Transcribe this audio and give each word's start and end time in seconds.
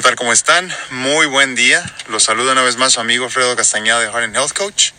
¿Qué 0.00 0.04
tal? 0.04 0.16
¿Cómo 0.16 0.32
están? 0.32 0.74
Muy 0.88 1.26
buen 1.26 1.54
día. 1.54 1.84
Los 2.06 2.22
saluda 2.22 2.52
una 2.52 2.62
vez 2.62 2.76
más 2.76 2.94
su 2.94 3.00
amigo 3.00 3.26
Alfredo 3.26 3.54
Castañeda 3.54 4.00
de 4.00 4.06
Heart 4.06 4.34
Health 4.34 4.52
Coach. 4.54 4.92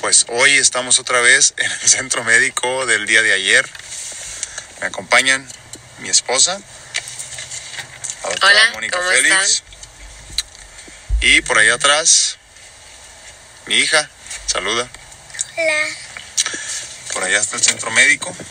Pues 0.00 0.26
hoy 0.26 0.54
estamos 0.54 0.98
otra 0.98 1.20
vez 1.20 1.54
en 1.56 1.70
el 1.70 1.88
centro 1.88 2.24
médico 2.24 2.84
del 2.86 3.06
día 3.06 3.22
de 3.22 3.32
ayer. 3.32 3.70
Me 4.80 4.88
acompañan 4.88 5.48
mi 6.00 6.08
esposa, 6.08 6.58
la 8.24 8.28
doctora 8.30 8.50
Hola, 8.50 8.70
Mónica 8.72 8.98
¿cómo 8.98 9.08
Félix. 9.08 9.62
Y 11.20 11.40
por 11.42 11.56
ahí 11.56 11.68
atrás, 11.68 12.38
mi 13.66 13.76
hija, 13.76 14.10
saluda. 14.48 14.88
Hola. 15.56 15.86
Por 17.12 17.22
allá 17.22 17.38
está 17.38 17.54
el 17.54 17.62
centro 17.62 17.92
médico. 17.92 18.36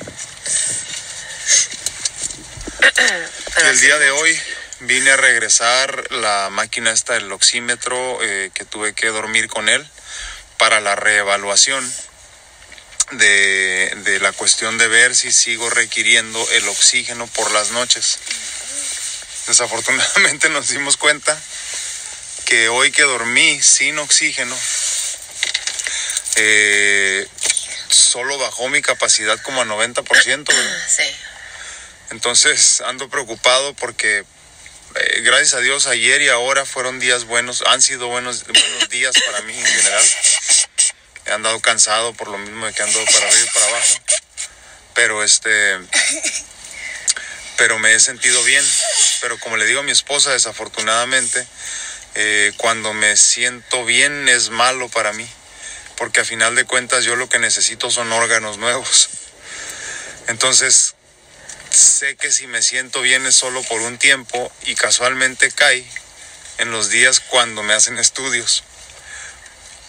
Y 3.58 3.70
el 3.70 3.82
día 3.82 3.98
de 3.98 4.12
hoy 4.12 4.40
vine 4.82 5.12
a 5.12 5.18
regresar 5.18 6.12
la 6.12 6.50
máquina 6.52 6.92
esta 6.92 7.14
del 7.14 7.32
oxímetro 7.32 8.20
eh, 8.22 8.52
que 8.54 8.66
tuve 8.66 8.94
que 8.94 9.08
dormir 9.08 9.48
con 9.48 9.70
él 9.70 9.88
para 10.58 10.82
la 10.82 10.96
reevaluación 10.96 11.92
de, 13.12 13.92
de 14.04 14.20
la 14.20 14.32
cuestión 14.34 14.78
de 14.78 14.88
ver 14.88 15.16
si 15.16 15.32
sigo 15.32 15.70
requiriendo 15.70 16.46
el 16.52 16.68
oxígeno 16.68 17.28
por 17.28 17.52
las 17.52 17.72
noches. 17.72 18.20
Desafortunadamente 19.48 20.50
nos 20.52 20.70
dimos 20.70 20.98
cuenta 20.98 21.40
que 22.46 22.70
hoy 22.70 22.92
que 22.92 23.04
dormí 23.04 23.62
sin 23.62 23.98
oxígeno, 24.00 24.58
eh, 26.36 27.28
solo 27.90 28.38
bajó 28.38 28.70
mi 28.70 28.82
capacidad 28.82 29.38
como 29.42 29.62
a 29.62 29.66
90%. 29.66 30.46
¿verdad? 30.46 30.88
Sí. 30.88 31.04
Entonces 32.12 32.82
ando 32.82 33.10
preocupado 33.10 33.74
porque 33.74 34.24
eh, 35.00 35.22
gracias 35.22 35.54
a 35.56 35.60
Dios 35.60 35.88
ayer 35.88 36.22
y 36.22 36.30
ahora 36.30 36.66
fueron 36.66 37.00
días 37.00 37.26
buenos, 37.26 37.64
han 37.68 37.82
sido 37.82 38.08
buenos, 38.08 38.46
buenos 38.46 38.90
días 38.90 39.14
para 39.26 39.42
mí 39.42 39.58
en 39.58 39.66
general. 39.66 40.06
He 41.26 41.32
andado 41.32 41.60
cansado 41.60 42.14
por 42.14 42.30
lo 42.30 42.38
mismo 42.38 42.66
de 42.66 42.74
que 42.74 42.84
ando 42.84 43.04
para 43.06 43.28
arriba 43.28 43.46
y 43.46 43.54
para 43.54 43.68
abajo. 43.68 44.00
Pero 44.94 45.24
este 45.24 45.78
pero 47.58 47.80
me 47.80 47.94
he 47.94 48.00
sentido 48.00 48.42
bien. 48.44 48.64
Pero 49.22 49.38
como 49.40 49.58
le 49.58 49.66
digo 49.66 49.82
a 49.82 49.84
mi 49.84 49.92
esposa, 49.92 50.32
desafortunadamente, 50.32 51.46
eh, 52.16 52.54
cuando 52.58 52.94
me 52.94 53.18
siento 53.18 53.84
bien 53.84 54.30
es 54.30 54.50
malo 54.50 54.88
para 54.90 55.12
mí. 55.12 55.28
Porque 55.98 56.22
a 56.22 56.26
final 56.26 56.56
de 56.56 56.66
cuentas 56.66 57.04
yo 57.04 57.16
lo 57.16 57.28
que 57.28 57.40
necesito 57.40 57.92
son 57.92 58.12
órganos 58.14 58.58
nuevos. 58.58 59.10
Entonces, 60.28 60.96
sé 61.78 62.16
que 62.16 62.32
si 62.32 62.48
me 62.48 62.62
siento 62.62 63.02
bien 63.02 63.26
es 63.26 63.36
solo 63.36 63.62
por 63.64 63.82
un 63.82 63.98
tiempo 63.98 64.52
y 64.66 64.76
casualmente 64.76 65.52
cae 65.52 65.86
en 66.58 66.72
los 66.72 66.90
días 66.90 67.20
cuando 67.20 67.64
me 67.64 67.74
hacen 67.74 67.98
estudios. 67.98 68.64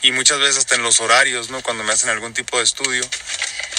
Y 0.02 0.12
muchas 0.12 0.38
veces 0.38 0.58
hasta 0.58 0.76
en 0.76 0.82
los 0.82 1.00
horarios, 1.00 1.50
¿no? 1.50 1.62
Cuando 1.62 1.82
me 1.82 1.92
hacen 1.92 2.10
algún 2.10 2.34
tipo 2.34 2.58
de 2.58 2.64
estudio. 2.64 3.02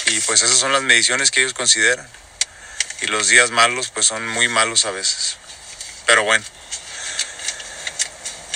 Y 0.06 0.20
pues 0.20 0.42
esas 0.42 0.58
son 0.58 0.72
las 0.72 0.82
mediciones 0.82 1.30
que 1.30 1.40
ellos 1.40 1.54
consideran. 1.54 2.06
Y 3.00 3.06
los 3.06 3.28
días 3.28 3.50
malos 3.50 3.90
pues 3.90 4.06
son 4.06 4.26
muy 4.28 4.48
malos 4.48 4.84
a 4.84 4.90
veces. 4.90 5.36
Pero 6.06 6.24
bueno. 6.24 6.44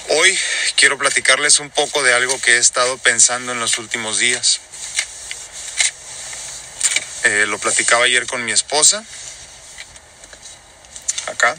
Hoy 0.08 0.38
quiero 0.76 0.98
platicarles 0.98 1.60
un 1.60 1.70
poco 1.70 2.02
de 2.02 2.12
algo 2.12 2.38
que 2.40 2.56
he 2.56 2.58
estado 2.58 2.98
pensando 2.98 3.52
en 3.52 3.60
los 3.60 3.78
últimos 3.78 4.18
días. 4.18 4.60
Eh, 7.22 7.46
lo 7.46 7.58
platicaba 7.58 8.04
ayer 8.04 8.26
con 8.26 8.44
mi 8.44 8.52
esposa 8.52 9.02
acá. 11.26 11.56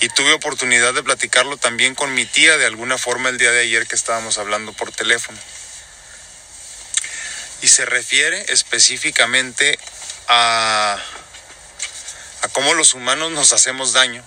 Y 0.00 0.08
tuve 0.10 0.32
oportunidad 0.32 0.92
de 0.94 1.02
platicarlo 1.02 1.56
también 1.56 1.94
con 1.94 2.14
mi 2.14 2.26
tía 2.26 2.58
de 2.58 2.66
alguna 2.66 2.98
forma 2.98 3.30
el 3.30 3.38
día 3.38 3.50
de 3.50 3.62
ayer 3.62 3.86
que 3.86 3.94
estábamos 3.94 4.38
hablando 4.38 4.72
por 4.72 4.92
teléfono. 4.92 5.38
Y 7.62 7.68
se 7.68 7.86
refiere 7.86 8.44
específicamente 8.48 9.78
a, 10.28 11.02
a 12.42 12.48
cómo 12.48 12.74
los 12.74 12.94
humanos 12.94 13.32
nos 13.32 13.52
hacemos 13.52 13.92
daño 13.92 14.22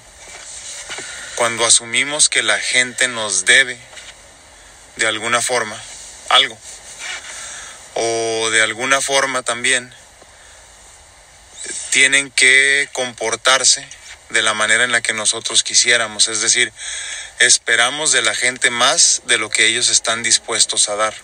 cuando 1.36 1.66
asumimos 1.66 2.28
que 2.28 2.44
la 2.44 2.60
gente 2.60 3.08
nos 3.08 3.46
debe 3.46 3.80
de 4.98 5.08
alguna 5.08 5.42
forma 5.42 5.82
algo. 6.30 6.58
O 7.94 8.50
de 8.52 8.62
alguna 8.62 9.02
forma 9.02 9.44
también 9.44 9.94
tienen 11.92 12.32
que 12.32 12.90
comportarse 12.94 13.86
de 14.30 14.42
la 14.42 14.54
manera 14.54 14.84
en 14.84 14.92
la 14.92 15.02
que 15.02 15.14
nosotros 15.14 15.64
quisiéramos. 15.64 16.28
Es 16.28 16.42
decir, 16.42 16.72
esperamos 17.40 18.12
de 18.12 18.22
la 18.22 18.36
gente 18.36 18.70
más 18.70 19.24
de 19.26 19.38
lo 19.38 19.50
que 19.50 19.66
ellos 19.66 19.90
están 19.90 20.24
dispuestos 20.24 20.90
a 20.90 20.96
dar. 20.96 21.16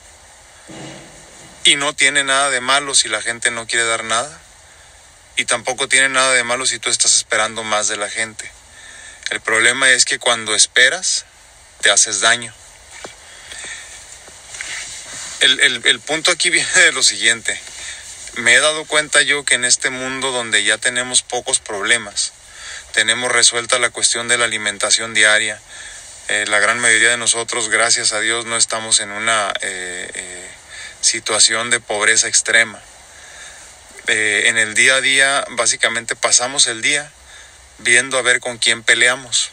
Y 1.63 1.75
no 1.75 1.93
tiene 1.93 2.23
nada 2.23 2.49
de 2.49 2.61
malo 2.61 2.95
si 2.95 3.07
la 3.07 3.21
gente 3.21 3.51
no 3.51 3.67
quiere 3.67 3.85
dar 3.85 4.03
nada. 4.03 4.41
Y 5.37 5.45
tampoco 5.45 5.87
tiene 5.87 6.09
nada 6.09 6.33
de 6.33 6.43
malo 6.43 6.65
si 6.65 6.79
tú 6.79 6.89
estás 6.89 7.15
esperando 7.15 7.63
más 7.63 7.87
de 7.87 7.97
la 7.97 8.09
gente. 8.09 8.49
El 9.31 9.41
problema 9.41 9.89
es 9.89 10.05
que 10.05 10.19
cuando 10.19 10.55
esperas, 10.55 11.25
te 11.81 11.91
haces 11.91 12.21
daño. 12.21 12.53
El, 15.41 15.59
el, 15.59 15.85
el 15.85 15.99
punto 15.99 16.31
aquí 16.31 16.49
viene 16.51 16.71
de 16.71 16.91
lo 16.91 17.03
siguiente 17.03 17.59
me 18.37 18.53
he 18.53 18.59
dado 18.59 18.85
cuenta 18.85 19.21
yo 19.21 19.45
que 19.45 19.55
en 19.55 19.65
este 19.65 19.89
mundo 19.89 20.31
donde 20.31 20.63
ya 20.63 20.77
tenemos 20.77 21.21
pocos 21.21 21.59
problemas, 21.59 22.33
tenemos 22.93 23.31
resuelta 23.31 23.79
la 23.79 23.89
cuestión 23.89 24.27
de 24.27 24.37
la 24.37 24.45
alimentación 24.45 25.13
diaria, 25.13 25.59
eh, 26.27 26.45
la 26.47 26.59
gran 26.59 26.79
mayoría 26.79 27.09
de 27.09 27.17
nosotros, 27.17 27.69
gracias 27.69 28.13
a 28.13 28.19
Dios, 28.19 28.45
no 28.45 28.57
estamos 28.57 28.99
en 28.99 29.11
una 29.11 29.53
eh, 29.61 30.09
eh, 30.13 30.49
situación 31.01 31.69
de 31.69 31.79
pobreza 31.79 32.27
extrema. 32.27 32.81
en 34.07 34.57
el 34.57 34.75
día 34.75 34.95
a 34.95 35.01
día, 35.01 35.45
básicamente 35.51 36.15
pasamos 36.15 36.67
el 36.67 36.81
día 36.81 37.11
viendo 37.79 38.19
a 38.19 38.21
ver 38.21 38.39
con 38.39 38.59
quién 38.59 38.83
peleamos, 38.83 39.49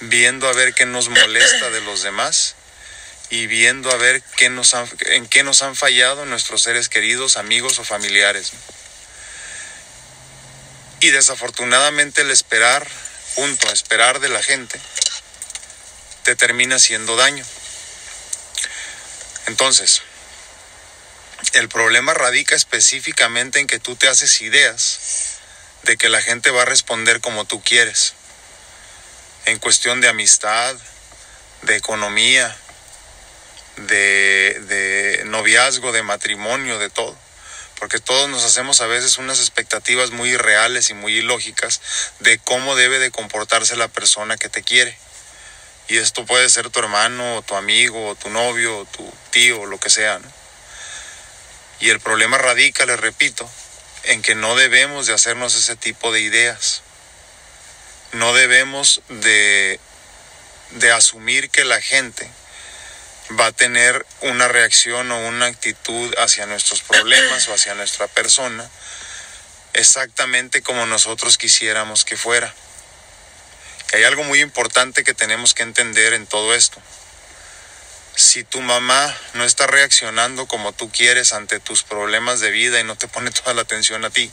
viendo 0.00 0.48
a 0.48 0.52
ver 0.52 0.74
qué 0.74 0.86
nos 0.86 1.08
molesta 1.08 1.70
de 1.70 1.80
los 1.80 2.02
demás 2.02 2.56
y 3.30 3.46
viendo 3.46 3.90
a 3.90 3.96
ver 3.96 4.22
qué 4.36 4.48
nos 4.50 4.74
han, 4.74 4.88
en 5.06 5.26
qué 5.26 5.42
nos 5.42 5.62
han 5.62 5.76
fallado 5.76 6.24
nuestros 6.26 6.62
seres 6.62 6.88
queridos, 6.88 7.36
amigos 7.36 7.78
o 7.78 7.84
familiares. 7.84 8.52
Y 11.00 11.10
desafortunadamente 11.10 12.22
el 12.22 12.30
esperar, 12.30 12.86
punto, 13.34 13.70
esperar 13.72 14.20
de 14.20 14.28
la 14.28 14.42
gente, 14.42 14.80
te 16.22 16.36
termina 16.36 16.76
haciendo 16.76 17.16
daño. 17.16 17.44
Entonces, 19.46 20.02
el 21.52 21.68
problema 21.68 22.14
radica 22.14 22.54
específicamente 22.54 23.60
en 23.60 23.66
que 23.66 23.78
tú 23.78 23.96
te 23.96 24.08
haces 24.08 24.40
ideas 24.40 25.38
de 25.82 25.96
que 25.96 26.08
la 26.08 26.22
gente 26.22 26.50
va 26.50 26.62
a 26.62 26.66
responder 26.66 27.20
como 27.20 27.44
tú 27.44 27.62
quieres, 27.62 28.14
en 29.44 29.58
cuestión 29.58 30.00
de 30.00 30.08
amistad, 30.08 30.74
de 31.62 31.76
economía, 31.76 32.56
de, 33.76 34.60
de, 34.68 35.24
noviazgo, 35.26 35.92
de 35.92 36.02
matrimonio, 36.02 36.78
de 36.78 36.90
todo. 36.90 37.16
Porque 37.78 37.98
todos 37.98 38.28
nos 38.28 38.44
hacemos 38.44 38.80
a 38.80 38.86
veces 38.86 39.18
unas 39.18 39.40
expectativas 39.40 40.10
muy 40.10 40.30
irreales 40.30 40.90
y 40.90 40.94
muy 40.94 41.18
ilógicas 41.18 41.80
de 42.20 42.38
cómo 42.38 42.76
debe 42.76 42.98
de 42.98 43.10
comportarse 43.10 43.76
la 43.76 43.88
persona 43.88 44.36
que 44.36 44.48
te 44.48 44.62
quiere. 44.62 44.96
Y 45.88 45.98
esto 45.98 46.24
puede 46.24 46.48
ser 46.48 46.70
tu 46.70 46.78
hermano, 46.78 47.36
o 47.36 47.42
tu 47.42 47.56
amigo, 47.56 48.08
o 48.08 48.14
tu 48.14 48.30
novio, 48.30 48.78
o 48.78 48.84
tu 48.86 49.12
tío, 49.30 49.60
o 49.60 49.66
lo 49.66 49.78
que 49.78 49.90
sea. 49.90 50.20
Y 51.80 51.90
el 51.90 52.00
problema 52.00 52.38
radica, 52.38 52.86
les 52.86 52.98
repito, 52.98 53.50
en 54.04 54.22
que 54.22 54.34
no 54.34 54.54
debemos 54.54 55.06
de 55.06 55.14
hacernos 55.14 55.54
ese 55.54 55.76
tipo 55.76 56.12
de 56.12 56.20
ideas. 56.20 56.82
No 58.12 58.32
debemos 58.32 59.02
de, 59.08 59.78
de 60.70 60.92
asumir 60.92 61.50
que 61.50 61.64
la 61.64 61.80
gente 61.80 62.30
va 63.38 63.46
a 63.46 63.52
tener 63.52 64.04
una 64.20 64.48
reacción 64.48 65.10
o 65.10 65.28
una 65.28 65.46
actitud 65.46 66.14
hacia 66.18 66.46
nuestros 66.46 66.82
problemas 66.82 67.48
o 67.48 67.54
hacia 67.54 67.74
nuestra 67.74 68.06
persona 68.06 68.68
exactamente 69.74 70.62
como 70.62 70.86
nosotros 70.86 71.36
quisiéramos 71.36 72.04
que 72.04 72.16
fuera. 72.16 72.54
Hay 73.92 74.04
algo 74.04 74.24
muy 74.24 74.40
importante 74.40 75.04
que 75.04 75.14
tenemos 75.14 75.52
que 75.52 75.62
entender 75.62 76.14
en 76.14 76.26
todo 76.26 76.54
esto. 76.54 76.80
Si 78.16 78.44
tu 78.44 78.60
mamá 78.60 79.14
no 79.34 79.44
está 79.44 79.66
reaccionando 79.66 80.46
como 80.46 80.72
tú 80.72 80.90
quieres 80.90 81.32
ante 81.32 81.60
tus 81.60 81.82
problemas 81.82 82.40
de 82.40 82.50
vida 82.50 82.80
y 82.80 82.84
no 82.84 82.96
te 82.96 83.08
pone 83.08 83.30
toda 83.30 83.54
la 83.54 83.62
atención 83.62 84.04
a 84.04 84.10
ti, 84.10 84.30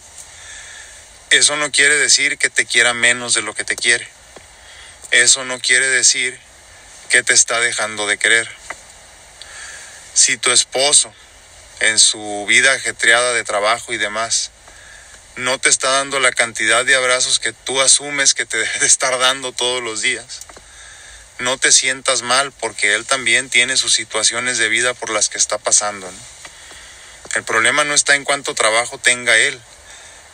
eso 1.32 1.56
no 1.56 1.72
quiere 1.72 1.96
decir 1.96 2.38
que 2.38 2.50
te 2.50 2.66
quiera 2.66 2.94
menos 2.94 3.34
de 3.34 3.42
lo 3.42 3.56
que 3.56 3.64
te 3.64 3.76
quiere. 3.76 4.08
Eso 5.10 5.44
no 5.44 5.60
quiere 5.60 5.88
decir 5.88 6.40
que 7.10 7.24
te 7.24 7.34
está 7.34 7.60
dejando 7.60 8.06
de 8.08 8.18
querer 8.18 8.61
si 10.14 10.38
tu 10.38 10.52
esposo 10.52 11.14
en 11.80 12.00
su 12.00 12.46
vida 12.48 12.74
ajetreada 12.74 13.34
de 13.34 13.44
trabajo 13.44 13.94
y 13.94 13.98
demás 13.98 14.52
no 15.38 15.58
te 15.60 15.70
está 15.70 15.90
dando 15.90 16.20
la 16.20 16.32
cantidad 16.32 16.86
de 16.86 16.96
abrazos 16.96 17.40
que 17.40 17.54
tú 17.54 17.82
asumes 17.82 18.34
que 18.34 18.46
te 18.46 18.58
debe 18.60 18.80
de 18.80 18.86
estar 18.86 19.18
dando 19.20 19.52
todos 19.52 19.82
los 19.82 20.02
días. 20.02 20.42
No 21.40 21.58
te 21.58 21.72
sientas 21.72 22.22
mal 22.22 22.52
porque 22.52 22.94
él 22.94 23.06
también 23.06 23.50
tiene 23.50 23.78
sus 23.78 23.94
situaciones 23.94 24.58
de 24.58 24.70
vida 24.70 24.94
por 24.94 25.10
las 25.10 25.30
que 25.30 25.38
está 25.38 25.58
pasando. 25.58 26.12
El 27.34 27.44
problema 27.44 27.84
no 27.84 27.94
está 27.94 28.16
en 28.16 28.26
cuánto 28.26 28.54
trabajo 28.54 28.98
tenga 28.98 29.38
él. 29.38 29.60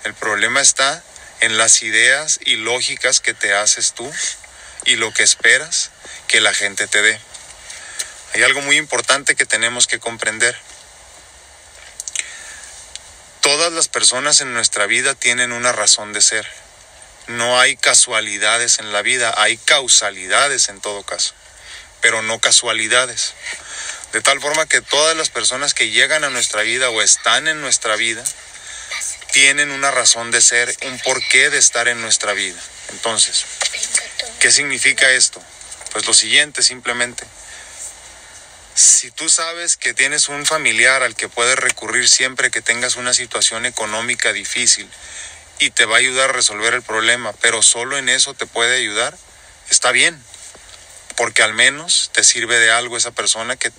El 0.03 0.13
problema 0.15 0.62
está 0.62 1.03
en 1.39 1.57
las 1.57 1.83
ideas 1.83 2.39
y 2.44 2.56
lógicas 2.56 3.21
que 3.21 3.33
te 3.33 3.53
haces 3.53 3.94
tú 3.94 4.12
y 4.85 4.95
lo 4.95 5.13
que 5.13 5.24
esperas 5.24 5.91
que 6.27 6.41
la 6.41 6.53
gente 6.53 6.88
te 6.88 7.01
dé. 7.01 7.19
Hay 8.33 8.44
algo 8.44 8.62
muy 8.62 8.77
importante 8.77 9.35
que 9.35 9.45
tenemos 9.45 9.88
que 9.88 10.00
comprender. 10.00 10.56
Todas 13.41 13.71
las 13.71 13.88
personas 13.88 14.41
en 14.41 14.53
nuestra 14.53 14.85
vida 14.88 15.15
tienen 15.15 15.51
una 15.51 15.71
razón 15.71 16.13
de 16.13 16.21
ser. 16.21 16.47
No 17.27 17.59
hay 17.59 17.75
casualidades 17.77 18.79
en 18.79 18.91
la 18.94 19.01
vida, 19.01 19.33
hay 19.38 19.57
causalidades 19.57 20.69
en 20.69 20.79
todo 20.81 21.03
caso, 21.03 21.33
pero 22.01 22.21
no 22.21 22.39
casualidades. 22.39 23.33
De 24.13 24.21
tal 24.21 24.39
forma 24.39 24.65
que 24.65 24.81
todas 24.81 25.15
las 25.15 25.29
personas 25.29 25.74
que 25.74 25.89
llegan 25.89 26.24
a 26.24 26.29
nuestra 26.29 26.62
vida 26.62 26.89
o 26.89 27.01
están 27.01 27.47
en 27.47 27.62
nuestra 27.62 27.95
vida 27.95 28.24
tienen 29.33 29.71
una 29.71 29.91
razón 29.91 30.31
de 30.31 30.41
ser, 30.41 30.74
un 30.83 31.00
porqué 31.00 31.50
de 31.50 31.57
estar 31.57 31.88
en 31.88 32.01
nuestra 32.01 32.33
vida. 32.33 32.59
Entonces, 32.89 33.45
¿qué 34.39 34.51
significa 34.51 35.12
esto? 35.12 35.41
Pues 35.91 36.06
lo 36.06 36.13
siguiente, 36.13 36.63
simplemente. 36.63 37.25
Si 38.77 39.09
tú 39.09 39.27
sabes 39.27 39.75
que 39.75 39.95
tienes 39.95 40.29
un 40.29 40.45
familiar 40.45 41.01
al 41.01 41.15
que 41.15 41.29
puedes 41.29 41.57
recurrir 41.57 42.07
siempre 42.07 42.51
que 42.51 42.62
tengas 42.62 42.95
una 42.95 43.12
situación 43.15 43.65
económica 43.65 44.33
difícil 44.33 44.88
y 45.57 45.71
te 45.71 45.85
va 45.85 45.95
a 45.95 45.97
ayudar 45.97 46.29
a 46.29 46.33
resolver 46.33 46.75
el 46.75 46.83
problema, 46.83 47.33
pero 47.41 47.63
solo 47.63 47.97
en 47.97 48.07
eso 48.07 48.35
te 48.35 48.45
puede 48.45 48.77
ayudar, 48.77 49.18
está 49.71 49.91
bien, 49.91 50.24
porque 51.15 51.41
al 51.41 51.56
menos 51.56 52.12
te 52.13 52.24
sirve 52.24 52.59
de 52.59 52.69
algo 52.69 52.97
esa 52.97 53.09
persona 53.09 53.56
que, 53.56 53.71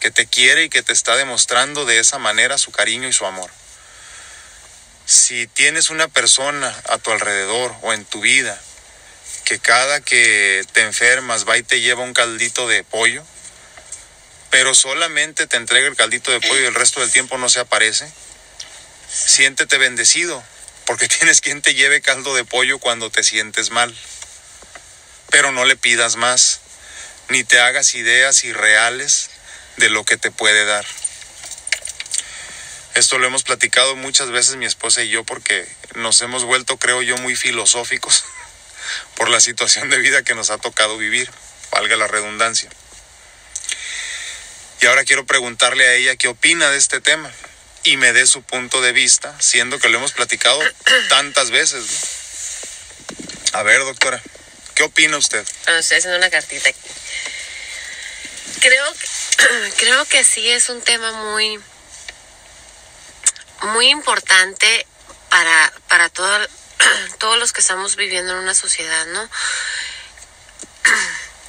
que, 0.00 0.10
te 0.10 0.26
quiere 0.26 0.64
y 0.64 0.68
que 0.68 0.82
te 0.82 0.92
está 0.92 1.14
demostrando 1.14 1.84
de 1.84 2.00
esa 2.00 2.18
manera 2.18 2.58
su 2.58 2.72
cariño 2.72 3.06
y 3.06 3.12
su 3.12 3.24
amor. 3.24 3.52
Si 5.06 5.46
tienes 5.46 5.90
una 5.90 6.08
persona 6.08 6.76
a 6.88 6.98
tu 6.98 7.12
alrededor 7.12 7.72
o 7.82 7.92
en 7.92 8.04
tu 8.04 8.20
vida 8.20 8.60
que 9.44 9.60
cada 9.60 10.00
que 10.00 10.66
te 10.72 10.80
enfermas 10.80 11.48
va 11.48 11.56
y 11.56 11.62
te 11.62 11.80
lleva 11.80 12.02
un 12.02 12.14
caldito 12.14 12.66
de 12.66 12.82
pollo, 12.82 13.24
pero 14.50 14.74
solamente 14.74 15.46
te 15.46 15.56
entrega 15.56 15.88
el 15.88 15.96
caldito 15.96 16.30
de 16.30 16.40
pollo 16.40 16.60
y 16.62 16.66
el 16.66 16.74
resto 16.74 17.00
del 17.00 17.12
tiempo 17.12 17.38
no 17.38 17.48
se 17.48 17.60
aparece, 17.60 18.10
siéntete 19.10 19.78
bendecido, 19.78 20.42
porque 20.86 21.08
tienes 21.08 21.40
quien 21.40 21.62
te 21.62 21.74
lleve 21.74 22.00
caldo 22.00 22.34
de 22.34 22.44
pollo 22.44 22.78
cuando 22.78 23.10
te 23.10 23.22
sientes 23.22 23.70
mal. 23.70 23.94
Pero 25.30 25.52
no 25.52 25.66
le 25.66 25.76
pidas 25.76 26.16
más, 26.16 26.60
ni 27.28 27.44
te 27.44 27.60
hagas 27.60 27.94
ideas 27.94 28.44
irreales 28.44 29.30
de 29.76 29.90
lo 29.90 30.04
que 30.04 30.16
te 30.16 30.30
puede 30.30 30.64
dar. 30.64 30.86
Esto 32.94 33.18
lo 33.18 33.26
hemos 33.26 33.44
platicado 33.44 33.94
muchas 33.94 34.30
veces 34.30 34.56
mi 34.56 34.66
esposa 34.66 35.02
y 35.02 35.08
yo 35.08 35.22
porque 35.22 35.68
nos 35.94 36.20
hemos 36.22 36.44
vuelto, 36.44 36.78
creo 36.78 37.02
yo, 37.02 37.16
muy 37.18 37.36
filosóficos 37.36 38.24
por 39.14 39.28
la 39.28 39.40
situación 39.40 39.90
de 39.90 39.98
vida 39.98 40.22
que 40.22 40.34
nos 40.34 40.50
ha 40.50 40.58
tocado 40.58 40.96
vivir, 40.96 41.30
valga 41.70 41.96
la 41.96 42.08
redundancia. 42.08 42.70
Y 44.80 44.86
ahora 44.86 45.04
quiero 45.04 45.26
preguntarle 45.26 45.86
a 45.86 45.94
ella 45.94 46.16
qué 46.16 46.28
opina 46.28 46.70
de 46.70 46.78
este 46.78 47.00
tema 47.00 47.32
y 47.84 47.96
me 47.96 48.12
dé 48.12 48.26
su 48.26 48.42
punto 48.42 48.80
de 48.80 48.92
vista, 48.92 49.34
siendo 49.40 49.78
que 49.78 49.88
lo 49.88 49.98
hemos 49.98 50.12
platicado 50.12 50.60
tantas 51.08 51.50
veces. 51.50 51.84
A 53.52 53.62
ver, 53.62 53.80
doctora, 53.80 54.22
¿qué 54.74 54.84
opina 54.84 55.16
usted? 55.16 55.44
Bueno, 55.64 55.80
estoy 55.80 55.98
haciendo 55.98 56.18
una 56.18 56.30
cartita 56.30 56.68
aquí. 56.68 56.80
Creo, 58.60 58.84
creo 59.78 60.04
que 60.04 60.22
sí 60.24 60.48
es 60.48 60.68
un 60.68 60.80
tema 60.80 61.12
muy, 61.12 61.58
muy 63.62 63.88
importante 63.88 64.86
para, 65.28 65.72
para 65.88 66.08
todo, 66.08 66.48
todos 67.18 67.38
los 67.38 67.52
que 67.52 67.60
estamos 67.60 67.96
viviendo 67.96 68.32
en 68.32 68.38
una 68.38 68.54
sociedad, 68.54 69.06
¿no? 69.06 69.28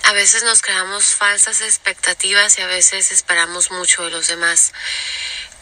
A 0.09 0.11
veces 0.11 0.41
nos 0.41 0.63
creamos 0.63 1.13
falsas 1.13 1.61
expectativas 1.61 2.57
y 2.57 2.63
a 2.63 2.65
veces 2.65 3.11
esperamos 3.11 3.69
mucho 3.69 4.05
de 4.05 4.09
los 4.09 4.25
demás, 4.25 4.73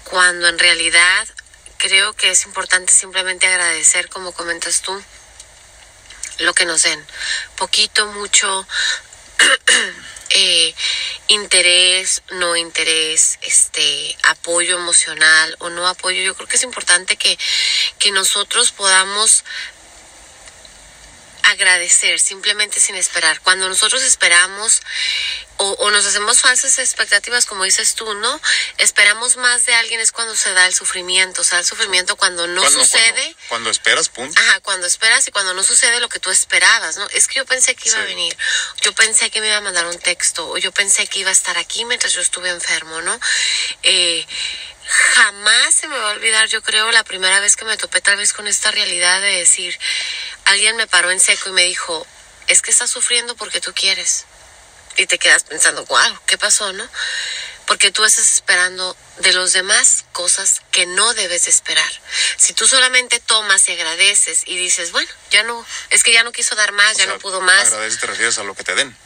cuando 0.06 0.48
en 0.48 0.58
realidad 0.58 1.28
creo 1.76 2.14
que 2.14 2.32
es 2.32 2.46
importante 2.46 2.94
simplemente 2.94 3.46
agradecer, 3.46 4.08
como 4.08 4.32
comentas 4.32 4.80
tú, 4.80 5.04
lo 6.40 6.54
que 6.54 6.64
nos 6.64 6.84
den, 6.84 7.06
poquito, 7.58 8.06
mucho, 8.14 8.66
eh, 10.30 10.74
interés, 11.28 12.24
no 12.32 12.56
interés, 12.56 13.40
este, 13.42 14.18
apoyo 14.24 14.78
emocional 14.78 15.58
o 15.60 15.70
no 15.70 15.90
apoyo. 15.90 16.22
Yo 16.22 16.36
creo 16.36 16.48
que 16.48 16.56
es 16.56 16.64
importante 16.64 17.18
que, 17.18 17.38
que 18.00 18.12
nosotros 18.12 18.72
podamos 18.72 19.44
agradecer, 21.48 22.20
simplemente 22.20 22.80
sin 22.80 22.96
esperar. 22.96 23.40
Cuando 23.42 23.70
nosotros 23.70 24.04
esperamos 24.04 24.82
o, 25.60 25.90
nos 25.90 26.06
hacemos 26.06 26.42
falsas 26.42 26.78
expectativas, 26.78 27.46
como 27.46 27.64
dices 27.64 27.96
tú, 27.96 28.14
¿no? 28.14 28.42
Esperamos 28.78 29.38
más 29.38 29.66
de 29.66 29.74
alguien 29.74 30.00
es 30.00 30.12
cuando 30.12 30.36
se 30.36 30.54
da 30.54 30.68
el 30.68 30.74
sufrimiento, 30.76 31.42
o 31.42 31.44
sea, 31.44 31.60
el 31.60 31.66
sufrimiento 31.66 32.16
cuando 32.16 32.46
no 32.48 32.70
sucede. 32.70 33.36
Cuando, 33.48 33.70
esperas, 33.70 34.10
punto. 34.10 34.40
Ajá, 34.40 34.60
cuando 34.60 34.86
esperas 34.86 35.28
y 35.28 35.32
cuando 35.32 35.54
no 35.54 35.64
sucede 35.64 36.00
lo 36.00 36.10
que 36.10 36.20
tú 36.20 36.30
esperabas, 36.30 36.98
¿no? 36.98 37.08
Es 37.10 37.28
que 37.28 37.36
yo 37.36 37.46
pensé 37.46 37.76
que 37.76 37.90
iba 37.90 38.00
a 38.00 38.04
venir, 38.06 38.38
yo 38.82 38.94
pensé 38.94 39.32
que 39.32 39.42
me 39.42 39.48
iba 39.48 39.58
a 39.58 39.62
mandar 39.62 39.88
un 39.88 39.98
texto, 39.98 40.48
o 40.48 40.58
yo 40.58 40.72
pensé 40.72 41.08
que 41.08 41.20
iba 41.20 41.30
a 41.30 41.34
estar 41.34 41.58
aquí 41.58 41.86
mientras 41.86 42.14
yo 42.14 42.22
estuve 42.22 42.50
enfermo, 42.50 43.02
¿no? 43.02 43.20
Eh, 43.84 44.26
jamás 44.88 45.74
se 45.74 45.88
me 45.88 45.98
va 45.98 46.12
a 46.12 46.14
olvidar, 46.14 46.48
yo 46.48 46.62
creo, 46.62 46.92
la 46.92 47.04
primera 47.04 47.40
vez 47.40 47.56
que 47.56 47.66
me 47.66 47.78
topé 47.78 48.02
tal 48.02 48.18
vez 48.18 48.34
con 48.34 48.48
esta 48.48 48.72
realidad 48.72 49.22
de 49.22 49.38
decir, 49.38 49.78
alguien 50.46 50.76
me 50.76 50.88
paró 50.88 51.12
en 51.12 51.20
seco 51.20 51.50
y 51.50 51.54
me 51.54 51.64
dijo, 51.64 52.06
es 52.48 52.62
que 52.62 52.72
estás 52.72 52.90
sufriendo 52.90 53.36
porque 53.36 53.62
tú 53.62 53.74
quieres. 53.74 54.26
Y 54.96 55.06
te 55.06 55.20
quedas 55.20 55.44
pensando, 55.44 55.86
wow, 55.86 56.20
¿qué 56.26 56.38
pasó, 56.38 56.74
no? 56.74 56.88
Porque 57.68 57.92
tú 57.92 58.04
estás 58.04 58.32
esperando 58.32 58.98
de 59.18 59.34
los 59.34 59.54
demás 59.54 60.06
cosas 60.12 60.62
que 60.72 60.86
no 60.86 61.14
debes 61.14 61.48
esperar. 61.48 61.92
Si 62.38 62.54
tú 62.54 62.68
solamente 62.68 63.20
tomas 63.20 63.68
y 63.70 63.74
agradeces 63.74 64.44
y 64.46 64.58
dices, 64.58 64.92
bueno, 64.92 65.10
ya 65.30 65.44
no, 65.44 65.64
es 65.92 66.04
que 66.04 66.14
ya 66.14 66.24
no 66.24 66.32
quiso 66.32 66.56
dar 66.56 66.72
más, 66.72 66.98
ya 66.98 67.06
no 67.06 67.20
pudo 67.20 67.42
más. 67.42 67.68
Agradeces 67.68 68.00
te 68.00 68.08
refieres 68.08 68.38
a 68.40 68.44
lo 68.44 68.56
que 68.56 68.64
te 68.64 68.74
den. 68.74 68.98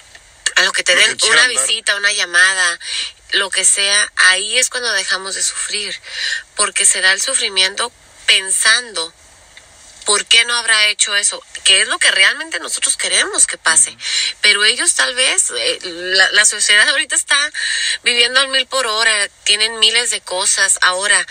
A 0.61 0.63
lo 0.63 0.71
que 0.73 0.83
te 0.83 0.95
den, 0.95 1.17
una 1.23 1.47
visita, 1.47 1.95
una 1.95 2.11
llamada, 2.13 2.79
lo 3.31 3.49
que 3.49 3.65
sea, 3.65 4.13
ahí 4.15 4.59
es 4.59 4.69
cuando 4.69 4.91
dejamos 4.93 5.33
de 5.33 5.41
sufrir, 5.41 5.99
porque 6.55 6.85
se 6.85 7.01
da 7.01 7.11
el 7.13 7.21
sufrimiento 7.21 7.91
pensando 8.27 9.11
¿Por 10.05 10.25
qué 10.25 10.45
no 10.45 10.55
habrá 10.55 10.87
hecho 10.87 11.15
eso? 11.15 11.43
Que 11.63 11.81
es 11.81 11.87
lo 11.87 11.99
que 11.99 12.09
realmente 12.09 12.59
nosotros 12.59 12.97
queremos 12.97 13.45
que 13.45 13.57
pase. 13.57 13.95
Pero 14.41 14.63
ellos 14.63 14.95
tal 14.95 15.13
vez, 15.13 15.51
eh, 15.55 15.79
la, 16.31 16.45
sociedad 16.45 16.89
ahorita 16.89 17.15
está 17.15 17.37
viviendo 18.03 18.39
al 18.39 18.47
mil 18.47 18.65
por 18.65 18.87
hora, 18.87 19.29
tienen 19.43 19.79
miles 19.79 20.09
de 20.09 20.21
cosas. 20.21 20.79
Ahora, 20.81 21.25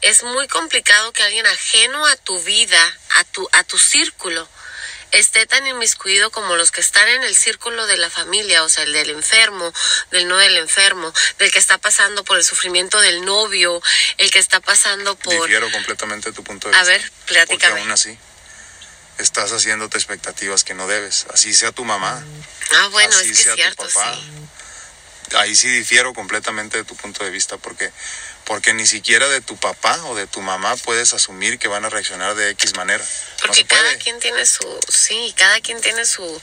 es 0.00 0.22
muy 0.24 0.48
complicado 0.48 1.12
que 1.12 1.22
alguien 1.22 1.46
ajeno 1.46 2.04
a 2.06 2.16
tu 2.16 2.40
vida, 2.42 2.98
a 3.10 3.24
tu, 3.24 3.48
a 3.52 3.62
tu 3.62 3.78
círculo, 3.78 4.48
esté 5.18 5.46
tan 5.46 5.66
inmiscuido 5.66 6.30
como 6.30 6.56
los 6.56 6.70
que 6.70 6.80
están 6.80 7.08
en 7.08 7.22
el 7.24 7.34
círculo 7.34 7.86
de 7.86 7.96
la 7.96 8.10
familia, 8.10 8.62
o 8.62 8.68
sea, 8.68 8.84
el 8.84 8.92
del 8.92 9.10
enfermo, 9.10 9.72
del 10.10 10.28
no 10.28 10.36
del 10.36 10.56
enfermo, 10.56 11.12
del 11.38 11.50
que 11.50 11.58
está 11.58 11.78
pasando 11.78 12.24
por 12.24 12.38
el 12.38 12.44
sufrimiento 12.44 13.00
del 13.00 13.24
novio, 13.24 13.82
el 14.18 14.30
que 14.30 14.38
está 14.38 14.60
pasando 14.60 15.16
por... 15.16 15.34
Difiero 15.34 15.70
completamente 15.70 16.32
tu 16.32 16.44
punto 16.44 16.68
de 16.68 16.72
vista. 16.72 16.82
A 16.82 16.84
ver, 16.84 17.12
platícame. 17.26 17.72
Porque 17.72 17.82
aún 17.82 17.90
así 17.92 18.18
estás 19.18 19.52
haciéndote 19.52 19.96
expectativas 19.96 20.64
que 20.64 20.74
no 20.74 20.86
debes, 20.86 21.26
así 21.32 21.54
sea 21.54 21.72
tu 21.72 21.84
mamá. 21.84 22.22
Ah, 22.74 22.88
bueno, 22.88 23.18
es 23.18 23.22
que 23.22 23.30
es 23.30 23.54
cierto, 23.54 23.88
sí. 23.88 23.98
Ahí 25.36 25.56
sí 25.56 25.68
difiero 25.68 26.14
completamente 26.14 26.76
de 26.76 26.84
tu 26.84 26.94
punto 26.96 27.24
de 27.24 27.30
vista, 27.30 27.56
porque 27.58 27.90
porque 28.46 28.72
ni 28.72 28.86
siquiera 28.86 29.28
de 29.28 29.40
tu 29.40 29.56
papá 29.56 30.00
o 30.04 30.14
de 30.14 30.26
tu 30.28 30.40
mamá 30.40 30.76
puedes 30.76 31.12
asumir 31.12 31.58
que 31.58 31.66
van 31.66 31.84
a 31.84 31.90
reaccionar 31.90 32.34
de 32.36 32.50
X 32.50 32.74
manera. 32.76 33.04
Porque 33.40 33.66
cada 33.66 33.96
quien 33.98 34.20
tiene 34.20 34.46
su, 34.46 34.80
sí, 34.88 35.34
cada 35.36 35.60
quien 35.60 35.80
tiene 35.80 36.06
su, 36.06 36.40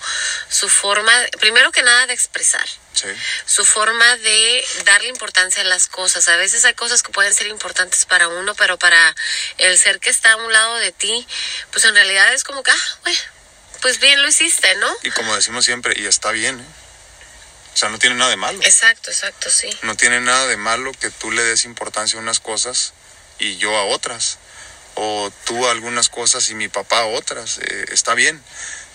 su 0.49 0.69
forma, 0.69 1.11
primero 1.39 1.71
que 1.71 1.81
nada 1.81 2.05
de 2.07 2.13
expresar. 2.13 2.67
Sí. 2.93 3.07
Su 3.45 3.65
forma 3.65 4.17
de 4.17 4.65
darle 4.85 5.07
importancia 5.07 5.63
a 5.63 5.65
las 5.65 5.87
cosas. 5.87 6.27
A 6.27 6.35
veces 6.35 6.65
hay 6.65 6.73
cosas 6.73 7.01
que 7.01 7.11
pueden 7.11 7.33
ser 7.33 7.47
importantes 7.47 8.05
para 8.05 8.27
uno, 8.27 8.53
pero 8.53 8.77
para 8.77 9.15
el 9.57 9.77
ser 9.77 9.99
que 9.99 10.09
está 10.09 10.33
a 10.33 10.35
un 10.35 10.51
lado 10.51 10.75
de 10.77 10.91
ti, 10.91 11.25
pues 11.71 11.85
en 11.85 11.95
realidad 11.95 12.33
es 12.33 12.43
como 12.43 12.63
que, 12.63 12.71
ah, 12.71 12.97
bueno, 13.01 13.19
pues 13.81 13.99
bien 13.99 14.21
lo 14.21 14.27
hiciste, 14.27 14.75
¿no? 14.75 14.93
Y 15.03 15.11
como 15.11 15.35
decimos 15.35 15.63
siempre, 15.63 15.93
y 15.97 16.05
está 16.05 16.31
bien, 16.31 16.59
¿eh? 16.59 16.82
O 17.73 17.77
sea, 17.77 17.89
no 17.89 17.97
tiene 17.97 18.15
nada 18.15 18.29
de 18.29 18.37
malo. 18.37 18.59
Exacto, 18.61 19.09
exacto, 19.09 19.49
sí. 19.49 19.69
No 19.81 19.95
tiene 19.95 20.21
nada 20.21 20.47
de 20.47 20.57
malo 20.57 20.91
que 20.99 21.09
tú 21.09 21.31
le 21.31 21.43
des 21.43 21.65
importancia 21.65 22.19
a 22.19 22.21
unas 22.21 22.39
cosas 22.39 22.93
y 23.39 23.57
yo 23.57 23.75
a 23.75 23.85
otras. 23.85 24.37
o 24.95 25.31
tú 25.45 25.67
algunas 25.67 26.07
cosas 26.07 26.49
y 26.51 26.55
mi 26.55 26.67
papá 26.67 27.05
otras. 27.05 27.57
Eh, 27.57 27.85
está 27.91 28.13
bien. 28.13 28.41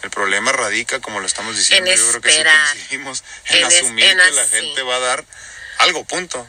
El 0.03 0.11
problema 0.11 0.53
radica, 0.53 1.01
como 1.01 1.19
lo 1.19 1.27
estamos 1.27 1.57
diciendo, 1.57 1.91
yo 1.91 2.09
creo 2.09 2.21
que 2.21 2.31
sí 2.31 2.43
coincidimos, 2.45 3.25
en, 3.47 3.65
asumir 3.65 4.07
que 4.07 4.31
la 4.31 4.47
gente 4.47 4.83
va 4.83 4.95
a 4.95 5.01
dar 5.01 5.25
algo, 5.79 6.05
punto. 6.05 6.47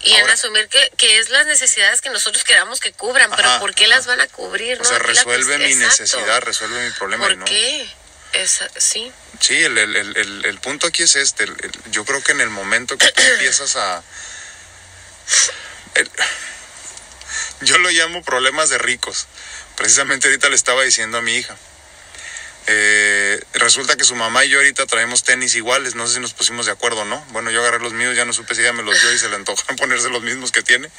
Y 0.00 0.14
en 0.14 0.28
asumir 0.30 0.68
que, 0.68 0.92
que, 0.96 1.18
es 1.18 1.30
las 1.30 1.46
necesidades 1.46 2.00
que 2.00 2.10
nosotros 2.10 2.44
queramos 2.44 2.80
que 2.80 2.92
cubran, 2.92 3.30
pero 3.36 3.58
¿por 3.60 3.74
qué 3.74 3.86
las 3.86 4.06
van 4.06 4.20
a 4.20 4.26
cubrir? 4.28 4.80
O 4.80 4.84
sea, 4.84 4.98
resuelve 4.98 5.58
mi 5.58 5.74
necesidad, 5.74 6.40
resuelve 6.42 6.86
mi 6.86 6.90
problema. 6.92 7.24
¿Por 7.24 7.44
qué? 7.44 7.88
Sí. 8.76 9.12
Sí, 9.40 9.56
el, 9.56 9.78
el, 9.78 9.96
el, 9.96 10.44
el, 10.44 10.60
punto 10.60 10.86
aquí 10.86 11.02
es 11.02 11.16
este. 11.16 11.46
yo 11.90 12.04
creo 12.04 12.22
que 12.22 12.32
en 12.32 12.40
el 12.40 12.50
momento 12.50 12.96
que 12.98 13.10
tú 13.12 13.22
empiezas 13.32 13.76
a... 13.76 14.02
yo 17.60 17.78
lo 17.78 17.90
llamo 17.90 18.22
problemas 18.22 18.68
de 18.68 18.78
ricos. 18.78 19.26
Precisamente 19.76 20.28
ahorita 20.28 20.48
le 20.48 20.56
estaba 20.56 20.82
diciendo 20.82 21.18
a 21.18 21.22
mi 21.22 21.34
hija. 21.36 21.56
Eh, 22.70 23.40
resulta 23.54 23.96
que 23.96 24.04
su 24.04 24.14
mamá 24.14 24.44
y 24.44 24.50
yo 24.50 24.58
ahorita 24.58 24.84
traemos 24.84 25.22
tenis 25.22 25.54
iguales, 25.54 25.94
no 25.94 26.06
sé 26.06 26.14
si 26.14 26.20
nos 26.20 26.34
pusimos 26.34 26.66
de 26.66 26.72
acuerdo 26.72 27.00
o 27.00 27.04
no. 27.06 27.24
Bueno, 27.30 27.50
yo 27.50 27.60
agarré 27.60 27.78
los 27.78 27.94
míos, 27.94 28.14
ya 28.14 28.26
no 28.26 28.34
supe 28.34 28.54
si 28.54 28.60
ella 28.60 28.74
me 28.74 28.82
los 28.82 29.00
dio 29.00 29.12
y 29.12 29.18
se 29.18 29.28
le 29.30 29.36
antojó 29.36 29.62
ponerse 29.76 30.10
los 30.10 30.22
mismos 30.22 30.52
que 30.52 30.62
tiene. 30.62 30.90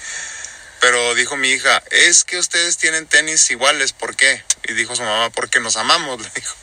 Pero 0.79 1.13
dijo 1.13 1.36
mi 1.36 1.50
hija, 1.50 1.83
es 1.91 2.24
que 2.24 2.38
ustedes 2.38 2.77
tienen 2.77 3.05
tenis 3.05 3.51
iguales, 3.51 3.93
¿por 3.93 4.15
qué? 4.15 4.43
Y 4.63 4.74
dijo 4.74 4.95
su 4.95 5.03
mamá, 5.03 5.29
porque 5.29 5.59
nos 5.59 5.75
amamos, 5.75 6.21
le 6.24 6.29
dijo. 6.33 6.55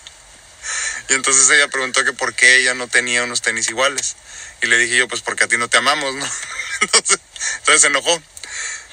Y 1.08 1.14
entonces 1.14 1.48
ella 1.50 1.68
preguntó 1.68 2.04
que 2.04 2.12
por 2.12 2.34
qué 2.34 2.56
ella 2.56 2.74
no 2.74 2.88
tenía 2.88 3.24
unos 3.24 3.42
tenis 3.42 3.68
iguales. 3.68 4.16
Y 4.62 4.66
le 4.66 4.78
dije 4.78 4.96
yo, 4.96 5.08
pues 5.08 5.22
porque 5.22 5.44
a 5.44 5.48
ti 5.48 5.56
no 5.56 5.68
te 5.68 5.76
amamos, 5.76 6.14
¿no? 6.14 6.28
Entonces, 6.80 7.18
entonces 7.58 7.82
se 7.82 7.86
enojó. 7.88 8.22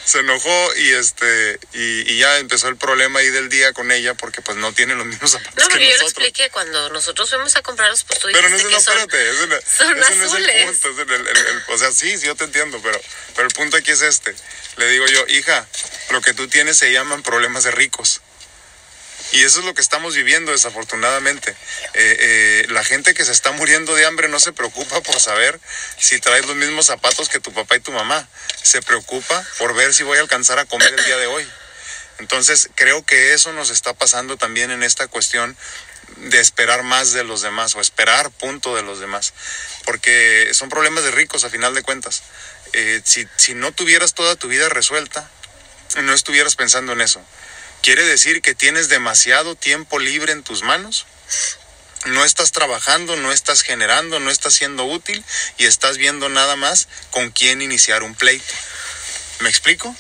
Se 0.06 0.20
enojó 0.20 0.76
y 0.76 0.92
este 0.92 1.60
y, 1.74 2.18
ya 2.18 2.38
empezó 2.38 2.68
el 2.68 2.76
problema 2.76 3.20
ahí 3.20 3.30
del 3.30 3.48
día 3.48 3.72
con 3.72 3.90
ella 3.90 4.14
porque 4.14 4.42
pues 4.42 4.58
no 4.58 4.74
tiene 4.74 4.96
los 4.96 5.06
mismos 5.06 5.32
zapatos 5.32 5.56
no, 5.56 5.70
porque 5.70 5.90
yo 5.90 5.98
le 5.98 6.04
expliqué 6.04 6.50
cuando 6.50 6.90
nosotros 6.90 7.30
fuimos 7.30 7.56
a 7.56 7.62
comprarlos 7.62 8.04
pues 8.04 8.20
tú 8.20 8.28
pero 8.34 8.50
no, 8.50 8.58
no 8.58 8.78
espérate 8.78 9.34
son, 9.38 9.50
son 9.78 10.04
ese 10.04 10.16
no 10.18 10.26
es 10.26 10.34
el 10.34 10.66
punto 10.66 11.74
o 11.74 11.78
sea 11.78 11.92
sí 11.94 12.18
sí 12.18 12.26
yo 12.26 12.36
te 12.36 12.44
entiendo 12.44 12.82
pero 12.84 13.00
pero 13.34 13.48
el 13.48 13.54
punto 13.54 13.78
aquí 13.78 13.92
es 13.92 14.02
este. 14.02 14.36
Le 14.76 14.90
digo 14.90 15.06
yo 15.08 15.26
hija 15.30 15.66
lo 16.10 16.22
que 16.22 16.34
tú 16.34 16.50
tienes 16.50 16.78
se 16.78 16.92
llaman 16.92 17.24
problemas 17.24 17.64
de 17.64 17.72
ricos 17.72 18.22
y 19.34 19.44
eso 19.44 19.60
es 19.60 19.66
lo 19.66 19.74
que 19.74 19.82
estamos 19.82 20.16
viviendo 20.16 20.52
desafortunadamente. 20.52 21.50
Eh, 21.50 21.56
eh, 21.96 22.66
la 22.70 22.84
gente 22.84 23.16
que 23.16 23.26
se 23.26 23.32
está 23.32 23.52
muriendo 23.52 23.96
de 23.96 24.06
hambre 24.06 24.28
no 24.28 24.40
se 24.40 24.54
preocupa 24.54 25.02
por 25.02 25.20
saber 25.20 25.60
si 25.98 26.20
traes 26.20 26.46
los 26.46 26.56
mismos 26.56 26.86
zapatos 26.86 27.30
que 27.30 27.40
tu 27.40 27.52
papá 27.52 27.76
y 27.76 27.80
tu 27.80 27.92
mamá. 27.92 28.28
Se 28.62 28.84
preocupa 28.84 29.44
por 29.58 29.74
ver 29.74 29.94
si 29.94 30.04
voy 30.04 30.20
a 30.20 30.22
alcanzar 30.22 30.60
a 30.60 30.66
comer 30.66 30.94
el 30.96 31.04
día 31.06 31.18
de 31.18 31.26
hoy. 31.26 31.50
Entonces 32.20 32.70
creo 32.76 33.04
que 33.04 33.34
eso 33.34 33.54
nos 33.54 33.72
está 33.72 33.96
pasando 33.96 34.38
también 34.38 34.70
en 34.70 34.84
esta 34.84 35.08
cuestión 35.08 35.58
de 36.18 36.40
esperar 36.40 36.84
más 36.84 37.12
de 37.14 37.24
los 37.24 37.42
demás 37.42 37.76
o 37.76 37.82
esperar 37.82 38.30
punto 38.30 38.76
de 38.76 38.84
los 38.84 39.00
demás. 39.00 39.34
Porque 39.86 40.52
son 40.54 40.70
problemas 40.70 41.04
de 41.04 41.12
ricos 41.12 41.44
a 41.44 41.50
final 41.50 41.74
de 41.74 41.82
cuentas. 41.82 42.22
Eh, 42.74 43.02
si, 43.04 43.28
si 43.38 43.56
no 43.56 43.72
tuvieras 43.72 44.14
toda 44.14 44.36
tu 44.36 44.48
vida 44.48 44.70
resuelta, 44.70 45.28
no 46.04 46.14
estuvieras 46.14 46.56
pensando 46.56 46.94
en 46.94 47.02
eso. 47.02 47.20
¿Quiere 47.84 48.04
decir 48.06 48.42
que 48.42 48.56
tienes 48.56 48.88
demasiado 48.88 49.56
tiempo 49.56 50.00
libre 50.00 50.32
en 50.32 50.42
tus 50.42 50.64
manos? 50.64 51.06
No 52.06 52.24
estás 52.24 52.54
trabajando, 52.54 53.18
no 53.18 53.34
estás 53.34 53.62
generando, 53.62 54.22
no 54.22 54.32
estás 54.32 54.54
siendo 54.54 54.86
útil 54.86 55.22
y 55.58 55.66
estás 55.66 55.98
viendo 55.98 56.30
nada 56.30 56.56
más 56.56 56.88
con 57.12 57.30
quién 57.32 57.62
iniciar 57.62 58.04
un 58.04 58.16
pleito. 58.16 58.54
¿Me 59.40 59.50
explico? 59.50 59.90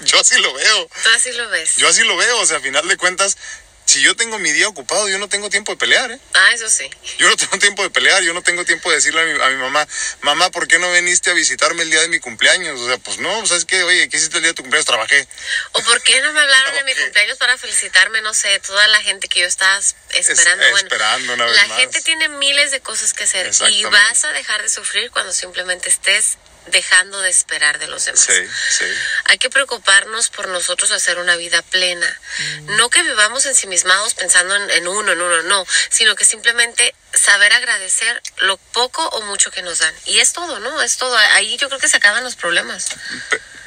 Yo 0.00 0.20
así 0.20 0.38
lo 0.38 0.52
veo. 0.52 0.90
Tú 1.02 1.08
así 1.16 1.32
lo 1.32 1.48
ves. 1.48 1.76
Yo 1.76 1.88
así 1.88 2.04
lo 2.04 2.18
veo, 2.18 2.38
o 2.38 2.44
sea, 2.44 2.58
a 2.58 2.60
final 2.60 2.86
de 2.86 2.98
cuentas, 2.98 3.38
si 3.86 4.02
yo 4.02 4.16
tengo 4.16 4.38
mi 4.38 4.52
día 4.52 4.68
ocupado, 4.68 5.08
yo 5.08 5.18
no 5.18 5.28
tengo 5.28 5.48
tiempo 5.48 5.72
de 5.72 5.78
pelear, 5.78 6.10
¿eh? 6.10 6.18
Ah, 6.34 6.50
eso 6.52 6.68
sí. 6.68 6.90
Yo 7.18 7.28
no 7.28 7.36
tengo 7.36 7.56
tiempo 7.58 7.82
de 7.82 7.90
pelear, 7.90 8.22
yo 8.22 8.34
no 8.34 8.42
tengo 8.42 8.64
tiempo 8.64 8.90
de 8.90 8.96
decirle 8.96 9.20
a 9.20 9.24
mi, 9.24 9.40
a 9.40 9.48
mi 9.48 9.56
mamá, 9.56 9.86
mamá, 10.22 10.50
¿por 10.50 10.66
qué 10.66 10.78
no 10.80 10.92
viniste 10.92 11.30
a 11.30 11.34
visitarme 11.34 11.82
el 11.82 11.90
día 11.90 12.00
de 12.00 12.08
mi 12.08 12.18
cumpleaños? 12.18 12.80
O 12.80 12.86
sea, 12.86 12.98
pues 12.98 13.18
no, 13.18 13.46
¿sabes 13.46 13.64
qué? 13.64 13.82
Oye, 13.84 14.08
¿qué 14.08 14.16
hiciste 14.16 14.38
el 14.38 14.42
día 14.42 14.50
de 14.50 14.54
tu 14.54 14.62
cumpleaños? 14.62 14.86
Trabajé. 14.86 15.26
¿O 15.72 15.82
por 15.82 16.02
qué 16.02 16.20
no 16.20 16.32
me 16.32 16.40
hablaron 16.40 16.74
de 16.74 16.84
mi 16.94 16.94
cumpleaños 16.94 17.38
para 17.38 17.56
felicitarme? 17.56 18.20
No 18.22 18.34
sé, 18.34 18.58
toda 18.58 18.88
la 18.88 19.00
gente 19.02 19.28
que 19.28 19.40
yo 19.40 19.46
estaba 19.46 19.78
esperando. 19.78 20.76
esperando 20.76 21.34
una 21.34 21.44
vez 21.46 21.56
La 21.56 21.76
gente 21.76 22.02
tiene 22.02 22.28
miles 22.28 22.72
de 22.72 22.80
cosas 22.80 23.12
que 23.14 23.24
hacer 23.24 23.50
y 23.70 23.84
vas 23.84 24.24
a 24.24 24.32
dejar 24.32 24.62
de 24.62 24.68
sufrir 24.68 25.10
cuando 25.12 25.32
simplemente 25.32 25.88
estés 25.88 26.38
dejando 26.68 27.20
de 27.20 27.30
esperar 27.30 27.78
de 27.78 27.86
los 27.86 28.04
demás. 28.04 28.20
Sí, 28.20 28.46
sí. 28.70 28.84
Hay 29.26 29.38
que 29.38 29.50
preocuparnos 29.50 30.30
por 30.30 30.48
nosotros 30.48 30.90
hacer 30.92 31.18
una 31.18 31.36
vida 31.36 31.62
plena. 31.62 32.20
Mm. 32.38 32.76
No 32.76 32.90
que 32.90 33.02
vivamos 33.02 33.46
ensimismados 33.46 34.14
pensando 34.14 34.54
en, 34.56 34.88
uno, 34.88 35.12
en 35.12 35.20
uno, 35.20 35.42
no, 35.42 35.66
sino 35.90 36.14
que 36.14 36.24
simplemente 36.24 36.94
saber 37.12 37.52
agradecer 37.52 38.22
lo 38.38 38.56
poco 38.56 39.06
o 39.08 39.22
mucho 39.22 39.50
que 39.50 39.62
nos 39.62 39.78
dan. 39.78 39.94
Y 40.04 40.18
es 40.18 40.32
todo, 40.32 40.60
¿no? 40.60 40.82
Es 40.82 40.96
todo. 40.96 41.16
Ahí 41.16 41.56
yo 41.56 41.68
creo 41.68 41.80
que 41.80 41.88
se 41.88 41.96
acaban 41.96 42.24
los 42.24 42.36
problemas. 42.36 42.88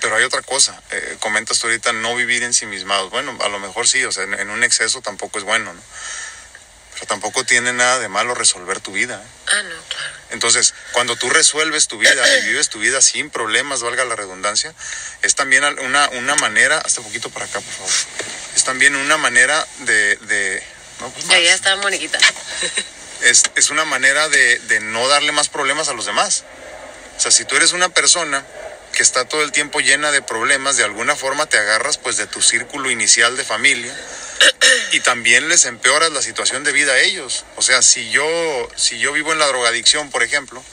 Pero 0.02 0.16
hay 0.16 0.24
otra 0.24 0.42
cosa, 0.42 0.82
eh, 0.92 1.18
comentas 1.20 1.60
tú 1.60 1.68
ahorita 1.68 1.92
no 1.94 2.16
vivir 2.16 2.44
ensimismados. 2.44 3.10
Bueno, 3.10 3.38
a 3.42 3.50
lo 3.50 3.60
mejor 3.60 3.88
sí, 3.88 4.04
o 4.06 4.12
sea, 4.12 4.24
en, 4.24 4.50
un 4.50 4.64
exceso 4.64 5.02
tampoco 5.02 5.40
es 5.40 5.44
bueno, 5.44 5.74
¿no? 5.74 5.82
Tampoco 7.08 7.44
tiene 7.44 7.74
nada 7.74 8.00
de 8.00 8.08
malo 8.08 8.36
resolver 8.36 8.80
tu 8.80 8.92
vida. 8.92 9.24
Ah, 9.48 9.64
no, 9.64 9.76
claro. 9.88 10.14
Entonces, 10.32 10.74
cuando 10.92 11.16
tú 11.16 11.30
resuelves 11.30 11.88
tu 11.88 11.98
vida 11.98 12.38
y 12.38 12.46
vives 12.48 12.70
tu 12.70 12.80
vida 12.80 13.02
sin 13.02 13.30
problemas, 13.30 13.82
valga 13.82 14.06
la 14.06 14.16
redundancia, 14.16 14.74
es 15.24 15.36
también 15.36 15.64
una, 15.80 16.10
una 16.10 16.36
manera, 16.36 16.78
hasta 16.78 17.02
poquito 17.02 17.30
para 17.30 17.46
acá, 17.46 17.62
por 17.62 17.74
favor, 17.74 17.94
es 18.56 18.64
también 18.64 18.96
una 18.96 19.18
manera 19.18 19.66
de... 19.80 20.18
de 20.18 20.64
no, 21.00 21.10
pues 21.10 21.28
ya, 21.28 21.38
está 21.38 21.76
Moniquita. 21.78 22.20
Es, 23.22 23.44
es 23.56 23.70
una 23.70 23.84
manera 23.84 24.30
de, 24.30 24.60
de 24.60 24.80
no 24.80 25.08
darle 25.10 25.34
más 25.34 25.50
problemas 25.50 25.90
a 25.90 25.94
los 25.94 26.06
demás. 26.06 26.46
O 27.18 27.20
sea, 27.20 27.32
si 27.32 27.44
tú 27.44 27.58
eres 27.58 27.74
una 27.74 27.90
persona 27.90 28.46
que 28.94 29.04
está 29.04 29.26
todo 29.26 29.44
el 29.44 29.52
tiempo 29.52 29.82
llena 29.82 30.12
de 30.12 30.22
problemas, 30.22 30.78
de 30.78 30.86
alguna 30.86 31.16
forma 31.16 31.46
te 31.46 31.58
agarras 31.58 31.98
pues 31.98 32.16
de 32.16 32.28
tu 32.28 32.42
círculo 32.42 32.90
inicial 32.92 33.36
de 33.36 33.44
familia 33.44 33.94
y 34.92 35.00
también 35.02 35.48
les 35.48 35.66
empeoras 35.66 36.12
la 36.12 36.22
situación 36.22 36.64
de 36.64 36.72
vida 36.72 36.94
a 36.94 37.00
ellos. 37.00 37.46
O 37.56 37.62
sea, 37.62 37.82
si 37.82 38.10
yo, 38.10 38.26
si 38.76 39.00
yo 39.00 39.12
vivo 39.14 39.34
en 39.34 39.40
la 39.40 39.48
drogadicción, 39.48 40.10
por 40.10 40.24
ejemplo, 40.24 40.64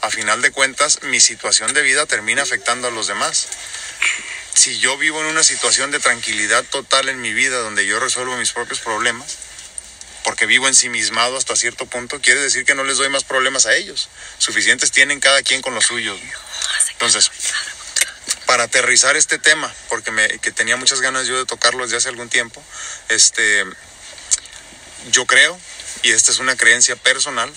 a 0.00 0.10
final 0.10 0.42
de 0.42 0.50
cuentas 0.50 1.02
mi 1.02 1.20
situación 1.20 1.72
de 1.72 1.82
vida 1.82 2.06
termina 2.06 2.42
afectando 2.42 2.88
a 2.88 2.90
los 2.90 3.06
demás. 3.06 3.48
Si 4.52 4.78
yo 4.78 4.96
vivo 4.98 5.20
en 5.20 5.26
una 5.26 5.42
situación 5.42 5.90
de 5.90 5.98
tranquilidad 5.98 6.64
total 6.64 7.08
en 7.08 7.20
mi 7.20 7.32
vida 7.32 7.58
donde 7.58 7.86
yo 7.86 7.98
resuelvo 7.98 8.36
mis 8.36 8.52
propios 8.52 8.80
problemas, 8.80 9.38
porque 10.22 10.46
vivo 10.46 10.68
ensimismado 10.68 11.36
hasta 11.36 11.56
cierto 11.56 11.86
punto, 11.86 12.20
quiere 12.20 12.40
decir 12.40 12.64
que 12.64 12.74
no 12.74 12.84
les 12.84 12.96
doy 12.98 13.08
más 13.08 13.24
problemas 13.24 13.66
a 13.66 13.74
ellos. 13.74 14.08
Suficientes 14.38 14.90
tienen 14.90 15.20
cada 15.20 15.42
quien 15.42 15.60
con 15.60 15.74
los 15.74 15.86
suyos. 15.86 16.18
Entonces, 16.92 17.30
para 18.46 18.64
aterrizar 18.64 19.16
este 19.16 19.38
tema, 19.38 19.72
porque 19.88 20.10
me, 20.10 20.26
que 20.40 20.52
tenía 20.52 20.76
muchas 20.76 21.00
ganas 21.00 21.26
yo 21.26 21.36
de 21.38 21.46
tocarlo 21.46 21.84
desde 21.84 21.96
hace 21.96 22.08
algún 22.08 22.28
tiempo, 22.28 22.62
este, 23.08 23.64
yo 25.10 25.26
creo, 25.26 25.58
y 26.02 26.12
esta 26.12 26.30
es 26.30 26.38
una 26.38 26.56
creencia 26.56 26.96
personal, 26.96 27.52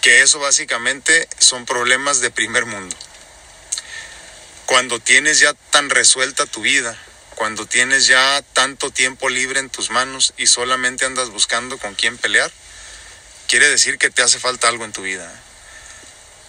que 0.00 0.22
eso 0.22 0.38
básicamente 0.38 1.28
son 1.38 1.64
problemas 1.64 2.20
de 2.20 2.30
primer 2.30 2.66
mundo. 2.66 2.96
Cuando 4.66 4.98
tienes 4.98 5.40
ya 5.40 5.54
tan 5.70 5.90
resuelta 5.90 6.46
tu 6.46 6.62
vida, 6.62 6.96
cuando 7.34 7.66
tienes 7.66 8.06
ya 8.06 8.42
tanto 8.52 8.90
tiempo 8.90 9.28
libre 9.28 9.60
en 9.60 9.70
tus 9.70 9.90
manos 9.90 10.34
y 10.36 10.46
solamente 10.46 11.04
andas 11.04 11.30
buscando 11.30 11.78
con 11.78 11.94
quién 11.94 12.16
pelear, 12.18 12.52
quiere 13.48 13.68
decir 13.68 13.98
que 13.98 14.10
te 14.10 14.22
hace 14.22 14.38
falta 14.38 14.68
algo 14.68 14.84
en 14.84 14.92
tu 14.92 15.02
vida. 15.02 15.32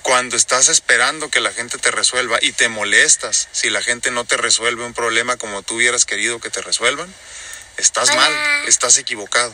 Cuando 0.06 0.38
estás 0.38 0.70
esperando 0.70 1.32
que 1.32 1.42
la 1.42 1.52
gente 1.52 1.80
te 1.80 1.90
resuelva 1.90 2.38
y 2.40 2.52
te 2.52 2.70
molestas 2.70 3.48
si 3.52 3.72
la 3.72 3.82
gente 3.82 4.12
no 4.12 4.24
te 4.24 4.38
resuelve 4.38 4.86
un 4.86 4.94
problema 4.94 5.36
como 5.36 5.64
tú 5.64 5.78
hubieras 5.78 6.06
querido 6.06 6.40
que 6.40 6.52
te 6.52 6.62
resuelvan, 6.62 7.12
estás 7.78 8.16
mal, 8.16 8.32
estás 8.68 9.00
equivocado. 9.00 9.52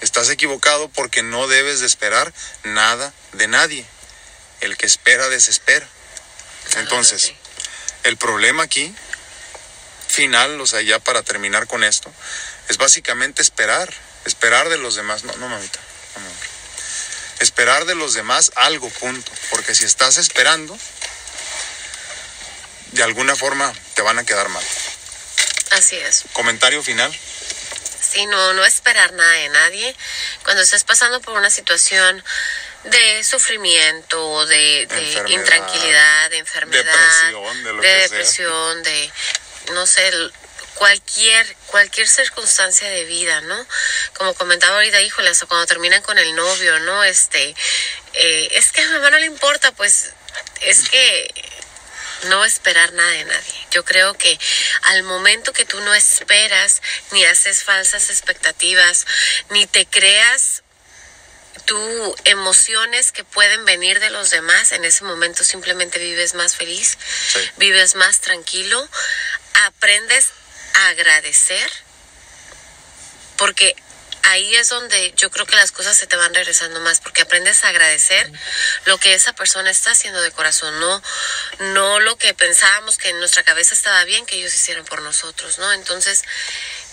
Estás 0.00 0.30
equivocado 0.30 0.88
porque 0.88 1.22
no 1.22 1.48
debes 1.48 1.80
de 1.80 1.86
esperar 1.86 2.32
nada 2.62 3.12
de 3.32 3.46
nadie. 3.46 3.84
El 4.62 4.78
que 4.78 4.86
espera 4.86 5.28
desespera. 5.28 5.86
Entonces, 6.78 7.34
el 8.04 8.16
problema 8.16 8.62
aquí, 8.62 8.94
final, 10.08 10.58
o 10.62 10.66
sea, 10.66 10.80
ya 10.80 10.98
para 10.98 11.22
terminar 11.22 11.66
con 11.66 11.84
esto, 11.84 12.10
es 12.70 12.78
básicamente 12.78 13.42
esperar, 13.42 13.92
esperar 14.24 14.70
de 14.70 14.78
los 14.78 14.94
demás. 14.94 15.24
No, 15.24 15.36
no, 15.36 15.46
mamita 15.46 15.78
esperar 17.44 17.84
de 17.84 17.94
los 17.94 18.14
demás 18.14 18.50
algo, 18.56 18.90
punto. 18.90 19.30
Porque 19.50 19.74
si 19.74 19.84
estás 19.84 20.16
esperando, 20.16 20.76
de 22.92 23.02
alguna 23.02 23.36
forma 23.36 23.72
te 23.94 24.02
van 24.02 24.18
a 24.18 24.24
quedar 24.24 24.48
mal. 24.48 24.64
Así 25.70 25.96
es. 25.96 26.24
Comentario 26.32 26.82
final. 26.82 27.14
Sí, 28.00 28.26
no, 28.26 28.52
no 28.54 28.64
esperar 28.64 29.12
nada 29.12 29.32
de 29.32 29.48
nadie. 29.48 29.96
Cuando 30.44 30.62
estés 30.62 30.84
pasando 30.84 31.20
por 31.20 31.36
una 31.36 31.50
situación 31.50 32.22
de 32.84 33.24
sufrimiento, 33.24 34.46
de, 34.46 34.86
intranquilidad, 35.28 36.30
de 36.30 36.38
enfermedad, 36.38 37.32
de, 37.80 37.88
depresión, 37.88 38.82
de 38.82 39.10
no 39.72 39.86
sé, 39.86 40.12
cualquier 40.74 41.56
cualquier 41.66 42.08
circunstancia 42.08 42.88
de 42.88 43.04
vida, 43.04 43.40
¿no? 43.42 43.66
Como 44.14 44.34
comentaba 44.34 44.76
ahorita, 44.76 45.00
híjole, 45.02 45.30
hasta 45.30 45.46
cuando 45.46 45.66
terminan 45.66 46.02
con 46.02 46.18
el 46.18 46.34
novio, 46.34 46.78
¿no? 46.80 47.02
Este, 47.04 47.54
eh, 48.14 48.48
es 48.52 48.72
que 48.72 48.82
a 48.82 48.86
mi 48.86 48.92
mamá 48.92 49.10
no 49.10 49.18
le 49.18 49.26
importa, 49.26 49.72
pues 49.72 50.12
es 50.60 50.88
que 50.88 51.34
no 52.24 52.44
esperar 52.44 52.92
nada 52.92 53.10
de 53.10 53.24
nadie. 53.24 53.66
Yo 53.70 53.84
creo 53.84 54.14
que 54.14 54.38
al 54.82 55.02
momento 55.02 55.52
que 55.52 55.64
tú 55.64 55.80
no 55.80 55.94
esperas, 55.94 56.80
ni 57.12 57.24
haces 57.24 57.64
falsas 57.64 58.10
expectativas, 58.10 59.06
ni 59.50 59.66
te 59.66 59.86
creas 59.86 60.62
tú 61.64 62.16
emociones 62.24 63.12
que 63.12 63.24
pueden 63.24 63.64
venir 63.64 64.00
de 64.00 64.10
los 64.10 64.30
demás, 64.30 64.72
en 64.72 64.84
ese 64.84 65.04
momento 65.04 65.44
simplemente 65.44 65.98
vives 65.98 66.34
más 66.34 66.56
feliz, 66.56 66.98
vives 67.56 67.94
más 67.94 68.20
tranquilo, 68.20 68.88
aprendes 69.66 70.28
agradecer, 70.74 71.70
porque 73.36 73.74
ahí 74.22 74.56
es 74.56 74.68
donde 74.68 75.12
yo 75.16 75.30
creo 75.30 75.46
que 75.46 75.56
las 75.56 75.70
cosas 75.70 75.96
se 75.96 76.06
te 76.06 76.16
van 76.16 76.34
regresando 76.34 76.80
más, 76.80 77.00
porque 77.00 77.22
aprendes 77.22 77.64
a 77.64 77.68
agradecer 77.68 78.30
lo 78.86 78.98
que 78.98 79.14
esa 79.14 79.34
persona 79.34 79.70
está 79.70 79.90
haciendo 79.92 80.20
de 80.22 80.30
corazón, 80.30 80.78
no, 80.80 81.02
no 81.58 82.00
lo 82.00 82.16
que 82.16 82.32
pensábamos 82.34 82.96
que 82.96 83.10
en 83.10 83.18
nuestra 83.18 83.42
cabeza 83.42 83.74
estaba 83.74 84.04
bien 84.04 84.24
que 84.26 84.36
ellos 84.36 84.54
hicieran 84.54 84.84
por 84.84 85.02
nosotros, 85.02 85.58
¿no? 85.58 85.72
Entonces, 85.72 86.22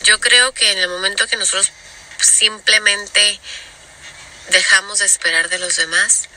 yo 0.04 0.20
creo 0.20 0.54
que 0.54 0.72
en 0.72 0.80
el 0.80 0.90
momento 0.90 1.28
que 1.28 1.38
nosotros 1.38 1.72
simplemente 2.20 3.40
dejamos 4.50 5.00
de 5.00 5.06
esperar 5.06 5.50
de 5.50 5.60
los 5.60 5.78
demás, 5.78 6.28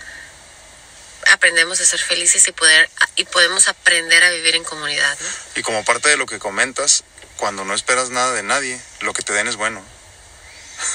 aprendemos 1.32 1.80
a 1.80 1.84
ser 1.84 2.00
felices 2.00 2.46
y 2.48 2.52
poder 2.52 2.88
y 3.16 3.24
podemos 3.24 3.68
aprender 3.68 4.22
a 4.22 4.30
vivir 4.30 4.54
en 4.56 4.64
comunidad. 4.64 5.18
¿no? 5.18 5.28
Y 5.56 5.62
como 5.62 5.84
parte 5.84 6.08
de 6.08 6.16
lo 6.16 6.26
que 6.26 6.38
comentas, 6.38 7.04
cuando 7.44 7.66
no 7.66 7.74
esperas 7.74 8.08
nada 8.08 8.32
de 8.32 8.42
nadie, 8.42 8.80
lo 9.00 9.12
que 9.12 9.22
te 9.22 9.34
den 9.34 9.46
es 9.48 9.56
bueno. 9.56 9.84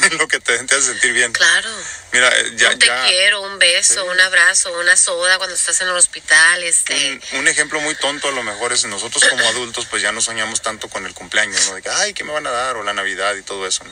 lo 0.17 0.27
que 0.27 0.39
te, 0.39 0.57
te, 0.57 0.75
hace 0.75 0.93
sentir 0.93 1.13
bien. 1.13 1.31
Claro. 1.31 1.69
Mira, 2.11 2.27
eh, 2.39 2.53
ya. 2.55 2.71
Un 2.71 2.79
te 2.79 2.89
quiero, 3.07 3.41
un 3.43 3.59
beso, 3.59 4.03
un 4.05 4.19
abrazo, 4.19 4.73
una 4.79 4.97
soda 4.97 5.37
cuando 5.37 5.55
estás 5.55 5.79
en 5.81 5.89
el 5.89 5.95
hospital. 5.95 6.63
Este... 6.63 7.21
Un, 7.33 7.41
un, 7.41 7.47
ejemplo 7.47 7.79
muy 7.81 7.93
tonto 7.93 8.29
a 8.29 8.31
lo 8.31 8.41
mejor 8.41 8.73
es 8.73 8.83
nosotros 8.85 9.25
como 9.29 9.43
adultos, 9.47 9.85
pues 9.85 10.01
ya 10.01 10.11
no 10.11 10.21
soñamos 10.21 10.63
tanto 10.63 10.89
con 10.89 11.05
el 11.05 11.13
cumpleaños, 11.13 11.67
¿no? 11.67 11.75
De 11.75 11.83
que, 11.83 11.89
ay, 11.89 12.15
¿qué 12.15 12.23
me 12.23 12.33
van 12.33 12.47
a 12.47 12.51
dar? 12.51 12.77
O 12.77 12.83
la 12.83 12.93
Navidad 12.93 13.35
y 13.35 13.43
todo 13.43 13.67
eso, 13.67 13.83
¿no? 13.83 13.91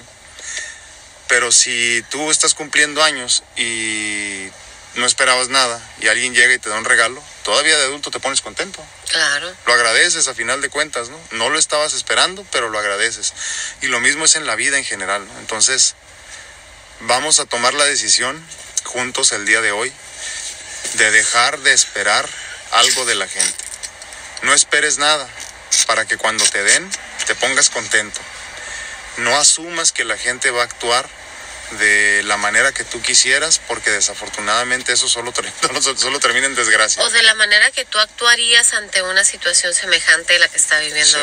Pero 1.28 1.52
si 1.52 2.04
tú 2.10 2.32
estás 2.32 2.56
cumpliendo 2.56 3.04
años 3.04 3.44
y 3.56 4.48
no 4.96 5.06
esperabas 5.06 5.50
nada 5.50 5.80
y 6.02 6.08
alguien 6.08 6.34
llega 6.34 6.56
y 6.56 6.58
te 6.58 6.70
da 6.70 6.78
un 6.80 6.86
regalo, 6.86 7.22
todavía 7.44 7.78
de 7.78 7.84
adulto 7.84 8.10
te 8.10 8.20
pones 8.20 8.42
contento. 8.42 8.84
Claro. 9.10 9.56
Lo 9.66 9.74
agradeces 9.74 10.28
a 10.28 10.34
final 10.34 10.62
de 10.62 10.70
cuentas, 10.70 11.10
¿no? 11.10 11.20
No 11.32 11.50
lo 11.50 11.58
estabas 11.60 11.94
esperando, 11.94 12.46
pero 12.52 12.70
lo 12.70 12.78
agradeces. 12.80 13.34
Y 13.82 13.88
lo 13.88 14.00
mismo 14.00 14.26
es 14.26 14.36
en 14.36 14.46
la 14.46 14.56
vida 14.56 14.78
en 14.78 14.84
general, 14.84 15.26
¿no? 15.26 15.40
Entonces, 15.40 15.96
vamos 17.02 17.40
a 17.40 17.46
tomar 17.46 17.74
la 17.74 17.86
decisión 17.86 18.44
juntos 18.84 19.32
el 19.32 19.46
día 19.46 19.62
de 19.62 19.72
hoy 19.72 19.92
de 20.94 21.12
dejar 21.12 21.60
de 21.60 21.74
esperar 21.74 22.28
algo 22.72 23.06
de 23.06 23.16
la 23.16 23.28
gente. 23.28 23.66
No 24.44 24.54
esperes 24.54 24.98
nada 24.98 25.28
para 25.86 26.06
que 26.06 26.18
cuando 26.18 26.46
te 26.46 26.64
den 26.64 26.90
te 27.26 27.36
pongas 27.36 27.70
contento. 27.70 28.20
No 29.18 29.36
asumas 29.38 29.92
que 29.92 30.06
la 30.06 30.18
gente 30.18 30.52
va 30.52 30.62
a 30.62 30.66
actuar 30.66 31.10
de 31.72 32.24
la 32.24 32.38
manera 32.38 32.72
que 32.72 32.84
tú 32.84 33.02
quisieras, 33.02 33.60
porque 33.68 33.92
desafortunadamente 33.92 34.94
eso 34.94 35.08
solo, 35.08 35.34
solo 35.98 36.20
termina 36.20 36.48
en 36.48 36.56
desgracia. 36.56 37.04
O 37.04 37.10
de 37.10 37.24
la 37.24 37.36
manera 37.36 37.72
que 37.72 37.86
tú 37.86 38.00
actuarías 38.00 38.74
ante 38.74 39.02
una 39.02 39.24
situación 39.24 39.74
semejante 39.74 40.36
a 40.36 40.40
la 40.40 40.48
que 40.48 40.58
está 40.58 40.80
viviendo 40.80 41.20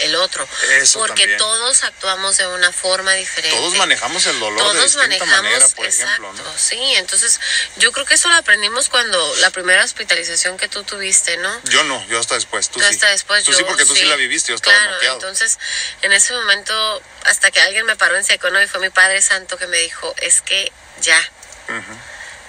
el, 0.00 0.14
otro. 0.16 0.46
porque 0.94 1.26
todos 1.38 1.84
actuamos 1.84 2.36
de 2.36 2.46
una 2.46 2.72
forma 2.72 3.12
diferente. 3.14 3.56
Todos 3.56 3.74
manejamos 3.76 4.26
el 4.26 4.38
dolor 4.38 4.74
de 4.74 4.82
distinta 4.82 5.24
manera, 5.24 5.66
por 5.68 5.86
ejemplo. 5.86 6.32
Sí, 6.56 6.94
entonces 6.96 7.40
yo 7.76 7.92
creo 7.92 8.04
que 8.04 8.14
eso 8.14 8.28
lo 8.28 8.36
aprendimos 8.36 8.88
cuando 8.88 9.36
la 9.36 9.50
primera 9.50 9.84
hospitalización 9.84 10.58
que 10.58 10.68
tú 10.68 10.82
tuviste, 10.84 11.36
¿no? 11.38 11.62
Yo 11.64 11.84
no, 11.84 12.06
yo 12.08 12.18
hasta 12.18 12.34
después. 12.34 12.68
Tú, 12.68 12.80
hasta 12.82 13.08
después. 13.08 13.44
Tú 13.44 13.52
sí, 13.52 13.64
porque 13.64 13.86
tú 13.86 13.94
sí 13.94 14.04
la 14.04 14.16
viviste, 14.16 14.52
yo 14.52 14.56
estaba 14.56 14.76
claro, 14.98 15.14
Entonces, 15.14 15.58
en 16.02 16.12
ese 16.12 16.34
momento, 16.34 17.02
hasta 17.24 17.50
que 17.50 17.60
alguien 17.60 17.86
me 17.86 17.96
paró 17.96 18.16
en 18.16 18.24
seco, 18.24 18.50
¿no? 18.50 18.62
Y 18.62 18.66
fue 18.66 18.80
mi 18.80 18.90
padre 18.90 19.20
Santo 19.22 19.56
que 19.58 19.66
me 19.66 19.78
dijo, 19.78 20.14
es 20.18 20.40
que 20.42 20.72
ya, 21.00 21.20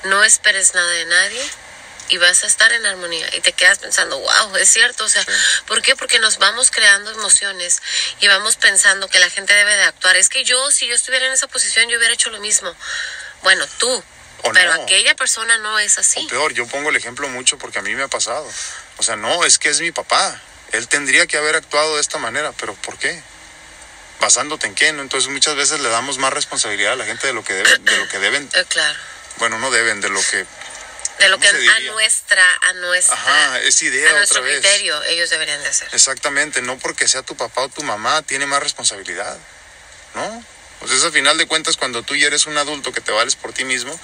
no 0.03 0.23
esperes 0.23 0.73
nada 0.73 0.91
de 0.91 1.05
nadie 1.05 1.49
y 2.09 2.17
vas 2.17 2.43
a 2.43 2.47
estar 2.47 2.71
en 2.73 2.85
armonía 2.85 3.27
y 3.35 3.39
te 3.39 3.53
quedas 3.53 3.79
pensando, 3.79 4.19
wow, 4.19 4.55
es 4.57 4.69
cierto, 4.69 5.05
o 5.05 5.09
sea, 5.09 5.25
¿por 5.65 5.81
qué? 5.81 5.95
Porque 5.95 6.19
nos 6.19 6.37
vamos 6.37 6.69
creando 6.69 7.11
emociones 7.11 7.81
y 8.19 8.27
vamos 8.27 8.57
pensando 8.57 9.07
que 9.07 9.19
la 9.19 9.29
gente 9.29 9.53
debe 9.53 9.75
de 9.75 9.83
actuar. 9.83 10.17
Es 10.17 10.29
que 10.29 10.43
yo, 10.43 10.71
si 10.71 10.87
yo 10.87 10.95
estuviera 10.95 11.25
en 11.25 11.33
esa 11.33 11.47
posición, 11.47 11.89
yo 11.89 11.97
hubiera 11.97 12.13
hecho 12.13 12.29
lo 12.29 12.39
mismo. 12.39 12.75
Bueno, 13.41 13.65
tú, 13.77 14.03
pero 14.53 14.73
aquella 14.73 15.15
persona 15.15 15.57
no 15.59 15.79
es 15.79 15.97
así. 15.97 16.25
O 16.25 16.27
peor, 16.27 16.53
yo 16.53 16.67
pongo 16.67 16.89
el 16.89 16.95
ejemplo 16.95 17.27
mucho 17.29 17.57
porque 17.57 17.79
a 17.79 17.81
mí 17.81 17.95
me 17.95 18.03
ha 18.03 18.07
pasado. 18.09 18.49
O 18.97 19.03
sea, 19.03 19.15
no, 19.15 19.45
es 19.45 19.57
que 19.57 19.69
es 19.69 19.79
mi 19.79 19.91
papá. 19.91 20.39
Él 20.73 20.87
tendría 20.87 21.27
que 21.27 21.37
haber 21.37 21.55
actuado 21.55 21.95
de 21.95 22.01
esta 22.01 22.17
manera, 22.17 22.51
pero 22.53 22.73
¿por 22.75 22.97
qué? 22.97 23.21
Basándote 24.19 24.67
en 24.67 24.75
qué, 24.75 24.91
¿no? 24.93 25.01
Entonces 25.01 25.29
muchas 25.29 25.55
veces 25.55 25.79
le 25.79 25.89
damos 25.89 26.17
más 26.17 26.33
responsabilidad 26.33 26.93
a 26.93 26.95
la 26.95 27.05
gente 27.05 27.27
de 27.27 27.33
lo 27.33 27.43
que 27.43 27.53
deben, 27.53 27.85
de 27.85 27.97
lo 27.97 28.07
que 28.07 28.19
deben. 28.19 28.49
Eh, 28.53 28.65
claro. 28.67 28.99
Bueno, 29.37 29.59
no 29.59 29.71
deben, 29.71 30.01
de 30.01 30.09
lo 30.09 30.21
que 30.21 30.45
de 31.19 31.29
lo 31.29 31.39
que 31.39 31.47
a 31.47 31.79
nuestra 31.91 32.43
a 32.63 32.73
nuestra 32.73 33.15
Ajá, 33.15 33.59
es 33.61 33.81
idea 33.83 34.09
a 34.09 34.13
nuestro 34.13 34.41
criterio 34.41 35.01
ellos 35.03 35.29
deberían 35.29 35.61
de 35.61 35.69
hacer. 35.69 35.87
Exactamente, 35.91 36.61
no 36.61 36.77
porque 36.79 37.07
sea 37.07 37.21
tu 37.21 37.37
papá 37.37 37.61
o 37.61 37.69
tu 37.69 37.83
mamá 37.83 38.21
tiene 38.23 38.45
más 38.45 38.61
responsabilidad. 38.61 39.37
¿No? 40.15 40.43
Pues 40.79 40.91
eso, 40.91 41.07
al 41.07 41.13
final 41.13 41.37
de 41.37 41.47
cuentas, 41.47 41.77
cuando 41.77 42.03
tú 42.03 42.15
ya 42.15 42.27
eres 42.27 42.45
un 42.45 42.57
adulto 42.57 42.91
que 42.91 42.99
te 42.99 43.13
vales 43.13 43.35
por 43.37 43.53
ti 43.53 43.63
mismo, 43.63 43.97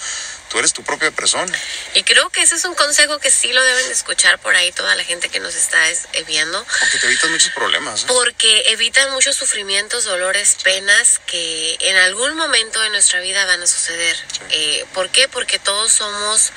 tú 0.49 0.59
eres 0.59 0.73
tu 0.73 0.83
propia 0.83 1.11
persona. 1.11 1.57
Y 1.93 2.03
creo 2.03 2.29
que 2.29 2.41
ese 2.41 2.55
es 2.55 2.65
un 2.65 2.75
consejo 2.75 3.19
que 3.19 3.31
sí 3.31 3.53
lo 3.53 3.63
deben 3.63 3.87
de 3.87 3.93
escuchar 3.93 4.39
por 4.39 4.55
ahí 4.55 4.71
toda 4.71 4.95
la 4.95 5.03
gente 5.03 5.29
que 5.29 5.39
nos 5.39 5.55
está 5.55 5.89
eh, 5.89 6.23
viendo. 6.27 6.65
Porque 6.79 6.97
te 6.97 7.07
evitas 7.07 7.29
muchos 7.29 7.51
problemas. 7.51 8.03
¿eh? 8.03 8.05
Porque 8.07 8.63
evitan 8.71 9.11
muchos 9.11 9.35
sufrimientos, 9.35 10.05
dolores, 10.05 10.57
penas 10.63 11.21
que 11.27 11.77
en 11.79 11.95
algún 11.97 12.35
momento 12.35 12.81
de 12.81 12.89
nuestra 12.89 13.19
vida 13.21 13.45
van 13.45 13.61
a 13.61 13.67
suceder. 13.67 14.17
Eh, 14.49 14.85
¿Por 14.93 15.09
qué? 15.09 15.27
Porque 15.27 15.59
todos 15.59 15.91
somos 15.91 16.51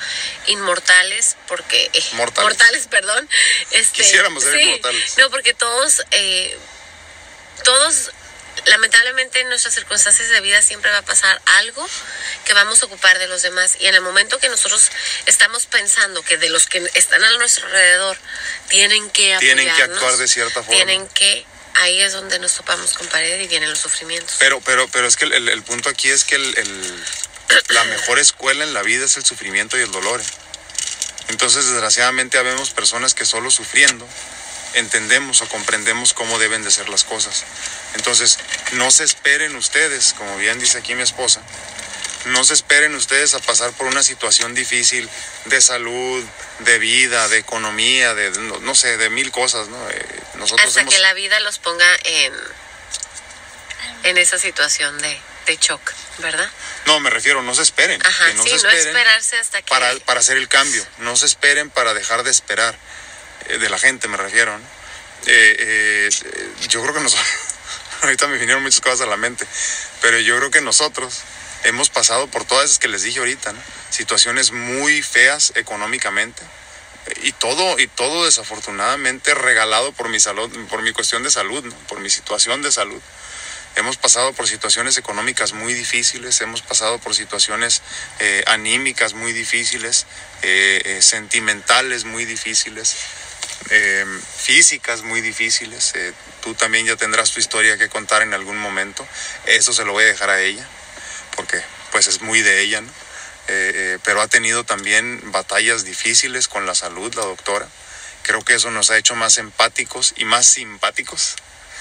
inmortales, 0.47 1.37
porque... 1.47 1.91
mortales. 2.15 2.51
mortales. 2.51 2.87
perdón. 2.89 3.29
Este, 3.73 4.03
Quisiéramos 4.03 4.43
ser 4.43 4.61
inmortales. 4.61 5.19
No, 5.19 5.31
porque 5.31 5.55
todos... 5.55 6.03
todos 7.63 8.11
lamentablemente 8.67 9.41
en 9.41 9.49
nuestras 9.49 9.75
circunstancias 9.75 10.29
de 10.29 10.41
vida 10.41 10.63
siempre 10.63 10.91
va 10.91 10.99
a 10.99 11.03
pasar 11.03 11.41
algo 11.59 11.87
que 12.45 12.55
vamos 12.55 12.83
a 12.83 12.87
ocupar 12.87 13.19
de 13.19 13.29
los 13.29 13.43
demás. 13.43 13.77
Y 13.81 13.87
en 13.87 13.95
el 13.95 14.01
momento 14.01 14.39
que 14.39 14.49
nosotros 14.49 14.91
estamos 15.27 15.67
pensando 15.67 16.23
que 16.23 16.39
de 16.39 16.49
los 16.49 16.67
que 16.67 16.89
están 16.95 17.23
a 17.25 17.39
nuestro 17.39 17.67
alrededor 17.67 18.17
tienen 18.69 19.11
que 19.11 19.37
tienen 19.41 19.73
que 19.75 19.83
actuar 19.83 20.17
de 20.17 20.29
cierta 20.29 20.63
forma. 20.63 20.75
tienen 20.75 21.09
que 21.09 21.45
ahí 21.75 22.01
es 22.01 22.13
donde 22.13 22.39
nos 22.39 22.55
topamos 22.55 22.93
con 22.95 23.07
pared 23.09 23.41
y 23.41 23.49
vienen 23.49 23.71
los 23.71 23.79
sufrimientos. 23.79 24.37
Pero 24.39 24.61
pero 24.61 24.89
pero 24.89 25.07
es 25.07 25.17
que 25.17 25.25
el, 25.25 25.63
punto 25.63 25.89
aquí 25.89 26.11
es 26.11 26.25
que 26.25 26.37
el, 26.37 27.05
la 27.69 27.85
mejor 27.85 28.19
escuela 28.19 28.65
en 28.65 28.75
la 28.75 28.83
vida 28.83 29.05
es 29.05 29.17
el 29.17 29.25
sufrimiento 29.25 29.79
y 29.79 29.83
el 29.83 29.91
dolor 29.91 30.21
¿eh? 30.21 30.25
entonces 31.29 31.67
desgraciadamente 31.67 32.39
habemos 32.39 32.71
personas 32.71 33.15
que 33.15 33.25
solo 33.25 33.51
sufriendo 33.51 34.07
entendemos 34.75 35.43
o 35.43 35.49
comprendemos 35.49 36.15
cómo 36.15 36.39
deben 36.39 36.63
de 36.63 36.71
ser 36.71 36.89
las 36.89 37.05
cosas. 37.05 37.45
Entonces, 37.95 38.39
no 38.73 38.91
se 38.91 39.05
esperen 39.05 39.55
ustedes, 39.57 40.15
como 40.17 40.37
bien 40.37 40.59
dice 40.59 40.79
aquí 40.79 40.95
mi 40.95 41.03
esposa, 41.03 41.43
no 42.27 42.45
se 42.45 42.55
esperen 42.55 42.95
ustedes 42.95 43.35
a 43.35 43.41
pasar 43.41 43.73
por 43.73 43.87
una 43.87 44.03
situación 44.03 44.55
difícil 44.55 45.09
de 45.47 45.61
salud, 45.61 46.25
de 46.61 46.79
vida, 46.79 47.29
de 47.29 47.39
economía, 47.39 48.15
de 48.15 48.31
no, 48.31 48.75
sé, 48.75 48.97
de 48.97 49.11
mil 49.11 49.31
cosas, 49.33 49.69
¿no? 49.69 49.91
Eh, 49.91 50.07
nosotros 50.35 50.69
hasta 50.69 50.85
que 50.85 50.99
la 50.99 51.15
vida 51.15 51.41
los 51.41 51.59
ponga 51.59 51.87
en, 52.05 52.33
en 54.05 54.19
esa 54.19 54.39
situación 54.39 54.97
de, 54.99 55.21
de 55.47 55.57
shock, 55.57 55.93
¿verdad? 56.19 56.49
No, 56.87 57.01
me 57.01 57.11
refiero, 57.11 57.43
no 57.43 57.55
se 57.55 57.63
esperen. 57.63 58.01
Ajá, 58.05 58.33
no 58.35 58.45
sí, 58.45 58.51
no 58.51 58.71
esperarse 58.71 59.39
hasta 59.39 59.63
que... 59.63 59.69
Para, 59.69 59.95
para 60.01 60.21
hacer 60.21 60.37
el 60.37 60.49
cambio, 60.49 60.85
no 60.99 61.17
se 61.17 61.27
esperen 61.27 61.71
para 61.71 61.95
dejar 61.95 62.23
de 62.23 62.31
esperar. 62.31 62.77
Eh, 63.49 63.59
de 63.59 63.69
la 63.69 63.79
gente 63.79 64.09
me 64.09 64.17
refiero, 64.17 64.55
eh, 65.27 65.57
eh, 65.59 66.11
yo 66.69 66.83
creo 66.83 66.95
que 66.95 67.01
nosotros, 67.01 67.27
ahorita 68.03 68.27
me 68.29 68.39
vinieron 68.39 68.63
muchas 68.63 68.81
cosas 68.81 69.03
a 69.03 69.07
la 69.07 69.17
mente, 69.17 69.47
pero 70.01 70.19
yo 70.21 70.37
creo 70.39 70.51
que 70.51 70.61
nosotros 70.61 71.23
hemos 71.65 71.91
pasado 71.91 72.27
por 72.29 72.45
todas 72.45 72.67
esas 72.67 72.79
que 72.79 72.89
les 72.89 73.03
dije 73.03 73.19
ahorita, 73.19 73.55
situaciones 73.91 74.53
muy 74.53 75.03
feas 75.03 75.53
económicamente 75.55 76.43
y 77.23 77.33
todo 77.33 77.79
y 77.79 77.89
todo 77.89 78.25
desafortunadamente 78.25 79.35
regalado 79.35 79.93
por 79.93 80.09
mi 80.09 80.21
salud, 80.21 80.51
por 80.69 80.83
mi 80.83 80.93
cuestión 80.93 81.23
de 81.23 81.31
salud, 81.31 81.65
por 81.89 82.01
mi 82.01 82.11
situación 82.11 82.63
de 82.63 82.71
salud. 82.73 83.01
hemos 83.75 83.97
pasado 83.97 84.33
por 84.35 84.47
situaciones 84.47 84.99
económicas 84.99 85.53
muy 85.53 85.73
difíciles, 85.73 86.41
hemos 86.43 86.63
pasado 86.63 86.99
por 86.99 87.15
situaciones 87.15 87.83
anímicas 88.47 89.15
muy 89.15 89.33
difíciles, 89.33 90.07
sentimentales 91.01 92.05
muy 92.05 92.25
difíciles, 92.25 92.97
físicas 94.37 95.03
muy 95.03 95.21
difíciles. 95.21 95.93
tú 96.43 96.55
también 96.55 96.87
ya 96.87 96.97
tendrás 96.97 97.31
tu 97.33 97.41
historia 97.41 97.79
que 97.79 97.89
contar 97.89 98.23
en 98.23 98.35
algún 98.35 98.59
momento. 98.59 99.07
Eso 99.47 99.73
se 99.73 99.85
lo 99.85 99.93
voy 99.93 100.05
a 100.05 100.09
dejar 100.09 100.31
a 100.31 100.41
ella, 100.41 100.67
porque 101.37 101.63
pues 101.91 102.07
es 102.07 102.21
muy 102.21 102.43
de 102.43 102.61
ella, 102.61 102.81
¿no? 102.81 102.93
pero 104.05 104.23
ha 104.23 104.29
tenido 104.29 104.65
también 104.65 105.21
batallas 105.33 105.85
difíciles 105.85 106.49
con 106.49 106.65
la 106.65 106.75
salud, 106.75 107.15
la 107.15 107.25
doctora. 107.25 107.69
Creo 108.23 108.45
que 108.45 108.55
eso 108.55 108.71
nos 108.71 108.91
ha 108.91 108.99
hecho 108.99 109.15
más 109.15 109.39
empáticos 109.39 110.15
y 110.17 110.25
más 110.25 110.47
simpáticos. 110.47 111.35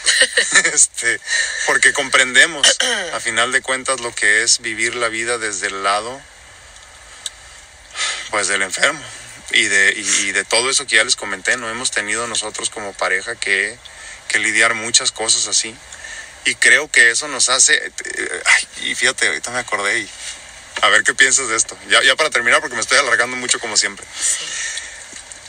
este, 0.74 1.20
porque 1.68 1.94
comprendemos, 1.94 2.78
a 3.14 3.20
final 3.20 3.52
de 3.52 3.62
cuentas, 3.62 4.00
lo 4.00 4.14
que 4.14 4.44
es 4.44 4.60
vivir 4.60 4.96
la 4.96 5.10
vida 5.10 5.38
desde 5.38 5.68
el 5.68 5.84
lado, 5.84 6.20
pues, 8.32 8.48
del 8.48 8.64
enfermo. 8.64 9.02
Y 9.54 9.64
de, 9.64 9.94
y, 9.96 10.32
de 10.32 10.46
todo 10.46 10.70
eso 10.70 10.88
que 10.88 10.96
ya 10.96 11.04
les 11.04 11.16
comenté, 11.16 11.58
no 11.58 11.70
hemos 11.70 11.92
tenido 11.92 12.28
nosotros 12.28 12.70
como 12.70 12.94
pareja 12.94 13.36
que, 13.36 13.78
que 14.28 14.40
lidiar 14.40 14.74
muchas 14.76 15.12
cosas 15.12 15.48
así. 15.48 15.76
Y 16.46 16.56
creo 16.56 16.90
que 16.90 17.12
eso 17.12 17.28
nos 17.28 17.50
hace, 17.50 17.76
eh, 17.76 18.44
y 18.84 18.96
fíjate, 18.96 19.28
ahorita 19.28 19.52
me 19.52 19.60
acordé 19.60 20.00
y 20.00 20.10
a 20.82 20.90
ver 20.90 21.04
qué 21.04 21.14
piensas 21.14 21.50
de 21.50 21.56
esto. 21.56 21.78
Ya, 21.90 22.02
ya 22.02 22.16
para 22.16 22.30
terminar, 22.30 22.62
porque 22.62 22.76
me 22.76 22.82
estoy 22.82 22.98
alargando 22.98 23.36
mucho 23.36 23.60
como 23.60 23.78
siempre. 23.78 24.06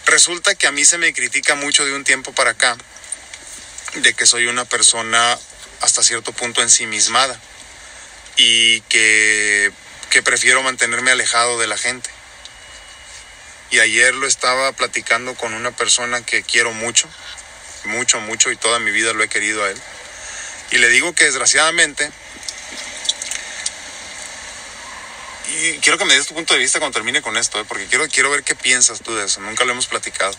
Resulta 0.06 0.54
que 0.54 0.66
a 0.66 0.72
mí 0.72 0.84
se 0.84 0.98
me 0.98 1.12
critica 1.12 1.54
mucho 1.54 1.84
de 1.84 1.94
un 1.94 2.04
tiempo 2.04 2.32
para 2.32 2.50
acá 2.50 2.76
de 3.94 4.14
que 4.14 4.26
soy 4.26 4.46
una 4.46 4.64
persona 4.64 5.38
hasta 5.80 6.02
cierto 6.02 6.32
punto 6.32 6.62
ensimismada 6.62 7.38
y 8.36 8.80
que, 8.82 9.70
que 10.10 10.22
prefiero 10.22 10.62
mantenerme 10.62 11.10
alejado 11.10 11.58
de 11.58 11.66
la 11.66 11.76
gente. 11.76 12.10
Y 13.72 13.80
ayer 13.80 14.14
lo 14.14 14.26
estaba 14.26 14.70
platicando 14.72 15.34
con 15.34 15.54
una 15.54 15.70
persona 15.70 16.24
que 16.24 16.42
quiero 16.42 16.72
mucho, 16.72 17.08
mucho, 17.84 18.20
mucho 18.20 18.50
y 18.52 18.56
toda 18.56 18.78
mi 18.78 18.90
vida 18.90 19.14
lo 19.14 19.24
he 19.24 19.28
querido 19.28 19.64
a 19.64 19.70
él. 19.70 19.80
Y 20.70 20.76
le 20.76 20.88
digo 20.90 21.14
que 21.14 21.24
desgraciadamente, 21.24 22.10
y 25.48 25.78
quiero 25.78 25.98
que 25.98 26.04
me 26.04 26.14
des 26.14 26.26
tu 26.26 26.34
punto 26.34 26.52
de 26.52 26.60
vista 26.60 26.78
cuando 26.78 26.94
termine 26.94 27.22
con 27.22 27.36
esto, 27.36 27.60
¿eh? 27.60 27.64
porque 27.66 27.86
quiero, 27.86 28.06
quiero 28.08 28.30
ver 28.30 28.42
qué 28.44 28.54
piensas 28.54 29.00
tú 29.02 29.14
de 29.14 29.24
eso, 29.24 29.40
nunca 29.40 29.64
lo 29.64 29.72
hemos 29.72 29.86
platicado. 29.86 30.36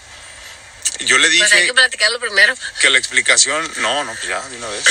Yo 1.00 1.18
le 1.18 1.28
dije. 1.30 1.44
Pues 1.44 1.54
hay 1.54 1.66
que 1.66 1.74
platicarlo 1.74 2.20
primero. 2.20 2.56
Que 2.82 2.90
la 2.92 3.00
explicación. 3.00 3.72
No, 3.78 4.04
no, 4.04 4.14
pues 4.14 4.28
ya, 4.28 4.48
de 4.48 4.58
una 4.58 4.70
vez. 4.70 4.84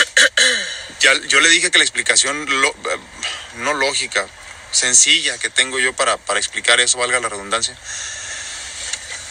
ya, 1.01 1.15
yo 1.29 1.41
le 1.41 1.49
dije 1.49 1.71
que 1.71 1.79
la 1.79 1.85
explicación 1.85 2.49
no 3.59 3.75
lógica, 3.75 4.27
sencilla 4.73 5.39
que 5.39 5.49
tengo 5.49 5.79
yo 5.79 5.93
para, 5.93 6.17
para 6.17 6.41
explicar 6.41 6.81
eso, 6.81 6.99
valga 6.99 7.21
la 7.21 7.29
redundancia, 7.29 7.77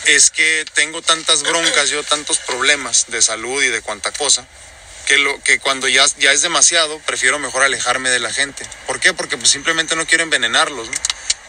es 0.06 0.32
que 0.32 0.66
tengo 0.74 1.02
tantas 1.02 1.44
broncas, 1.44 1.90
yo 1.90 2.04
tantos 2.04 2.40
problemas 2.40 3.06
de 3.08 3.22
salud 3.22 3.64
y 3.64 3.68
de 3.68 3.82
cuanta 3.82 4.12
cosa, 4.12 4.46
que, 5.06 5.18
lo, 5.18 5.42
que 5.44 5.60
cuando 5.60 5.88
ya, 5.88 6.06
ya 6.20 6.32
es 6.32 6.42
demasiado, 6.42 7.00
prefiero 7.00 7.40
mejor 7.40 7.64
alejarme 7.64 8.10
de 8.10 8.20
la 8.20 8.32
gente. 8.32 8.66
¿Por 8.88 9.00
qué? 9.00 9.14
Porque 9.14 9.38
pues 9.38 9.50
simplemente 9.50 9.96
no 9.96 10.06
quiero 10.06 10.24
envenenarlos. 10.24 10.88
¿no? 10.88 10.94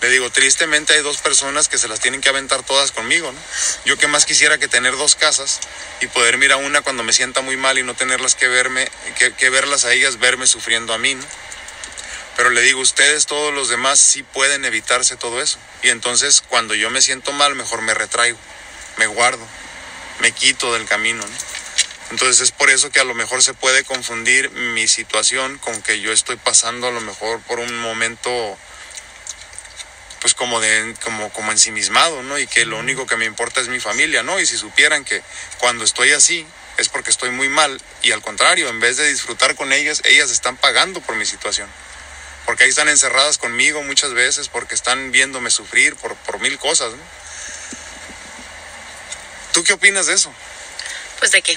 Le 0.03 0.09
digo, 0.09 0.31
tristemente 0.31 0.95
hay 0.95 1.03
dos 1.03 1.19
personas 1.19 1.69
que 1.69 1.79
se 1.79 1.87
las 1.87 2.01
tienen 2.01 2.21
que 2.21 2.29
aventar 2.29 2.65
todas 2.65 2.91
conmigo. 2.91 3.33
Yo 3.85 3.97
que 3.97 4.09
más 4.09 4.27
quisiera 4.27 4.59
que 4.59 4.67
tener 4.67 4.97
dos 4.97 5.15
casas 5.15 5.61
y 6.01 6.09
poder 6.09 6.39
mirar 6.39 6.59
una 6.59 6.83
cuando 6.83 7.05
me 7.05 7.13
sienta 7.13 7.41
muy 7.41 7.57
mal 7.57 7.79
y 7.79 7.85
no 7.85 7.95
tenerlas 7.95 8.35
que 8.35 8.49
verme, 8.49 8.91
que, 9.39 9.51
verlas 9.51 9.85
a 9.85 9.93
ellas, 9.93 10.19
verme 10.19 10.49
sufriendo 10.49 10.93
a 10.93 10.99
mí. 10.99 11.17
Pero 12.37 12.51
le 12.51 12.63
digo, 12.63 12.81
ustedes, 12.81 13.27
todos 13.27 13.53
los 13.53 13.69
demás, 13.69 13.99
sí 13.99 14.23
pueden 14.23 14.65
evitarse 14.65 15.17
todo 15.17 15.43
eso. 15.43 15.59
Y 15.83 15.91
entonces, 15.91 16.43
cuando 16.49 16.75
yo 16.75 16.91
me 16.91 17.03
siento 17.03 17.33
mal, 17.33 17.55
mejor 17.55 17.83
me 17.83 17.95
retraigo, 17.95 18.39
me 18.97 19.07
guardo, 19.07 19.47
me 20.21 20.33
quito 20.33 20.73
del 20.73 20.87
camino, 20.87 21.25
¿no? 21.27 21.53
Entonces 22.13 22.43
es 22.43 22.53
por 22.53 22.69
eso 22.69 22.91
que 22.91 23.01
a 23.01 23.05
lo 23.05 23.15
mejor 23.15 23.43
se 23.43 23.55
puede 23.55 23.85
confundir 23.85 24.51
mi 24.51 24.87
situación 24.87 25.57
con 25.57 25.81
que 25.81 26.01
yo 26.01 26.13
estoy 26.13 26.37
pasando 26.37 26.89
a 26.89 26.91
lo 26.91 27.01
mejor 27.01 27.41
por 27.41 27.59
un 27.59 27.79
momento 27.79 28.59
pues 30.21 30.35
como 30.35 30.61
de 30.61 30.95
como 31.03 31.33
como 31.33 31.53
ensimismado, 31.53 32.23
¿no? 32.23 32.39
Y 32.39 32.47
que 32.47 32.67
lo 32.67 32.79
único 32.79 33.07
que 33.07 33.17
me 33.17 33.25
importa 33.25 33.63
es 33.63 33.69
mi 33.69 33.81
familia, 33.81 34.23
¿no? 34.23 34.39
Y 34.39 34.45
si 34.45 34.59
supieran 34.59 35.07
que 35.07 35.23
cuando 35.59 35.85
estoy 35.85 36.13
así 36.13 36.47
es 36.77 36.91
porque 36.91 37.09
estoy 37.09 37.31
muy 37.31 37.49
mal 37.49 37.81
y 38.03 38.13
al 38.13 38.21
contrario, 38.21 38.69
en 38.69 38.79
vez 38.79 38.99
de 38.99 39.09
disfrutar 39.09 39.57
con 39.57 39.73
ellas, 39.73 40.03
ellas 40.05 40.31
están 40.31 40.59
pagando 40.59 41.01
por 41.01 41.17
mi 41.17 41.25
situación. 41.25 41.69
Porque 42.47 42.65
ahí 42.65 42.71
están 42.71 42.89
encerradas 42.89 43.39
conmigo 43.39 43.83
muchas 43.83 44.15
veces 44.15 44.49
porque 44.49 44.75
están 44.75 45.13
viéndome 45.13 45.51
sufrir 45.51 45.97
por, 45.97 46.17
por 46.17 46.41
mil 46.41 46.59
cosas, 46.59 46.93
¿no? 46.93 47.03
¿Tú 49.53 49.63
qué 49.65 49.75
opinas 49.75 50.07
de 50.07 50.15
eso? 50.15 50.33
Pues 51.19 51.31
de 51.31 51.43
qué. 51.43 51.57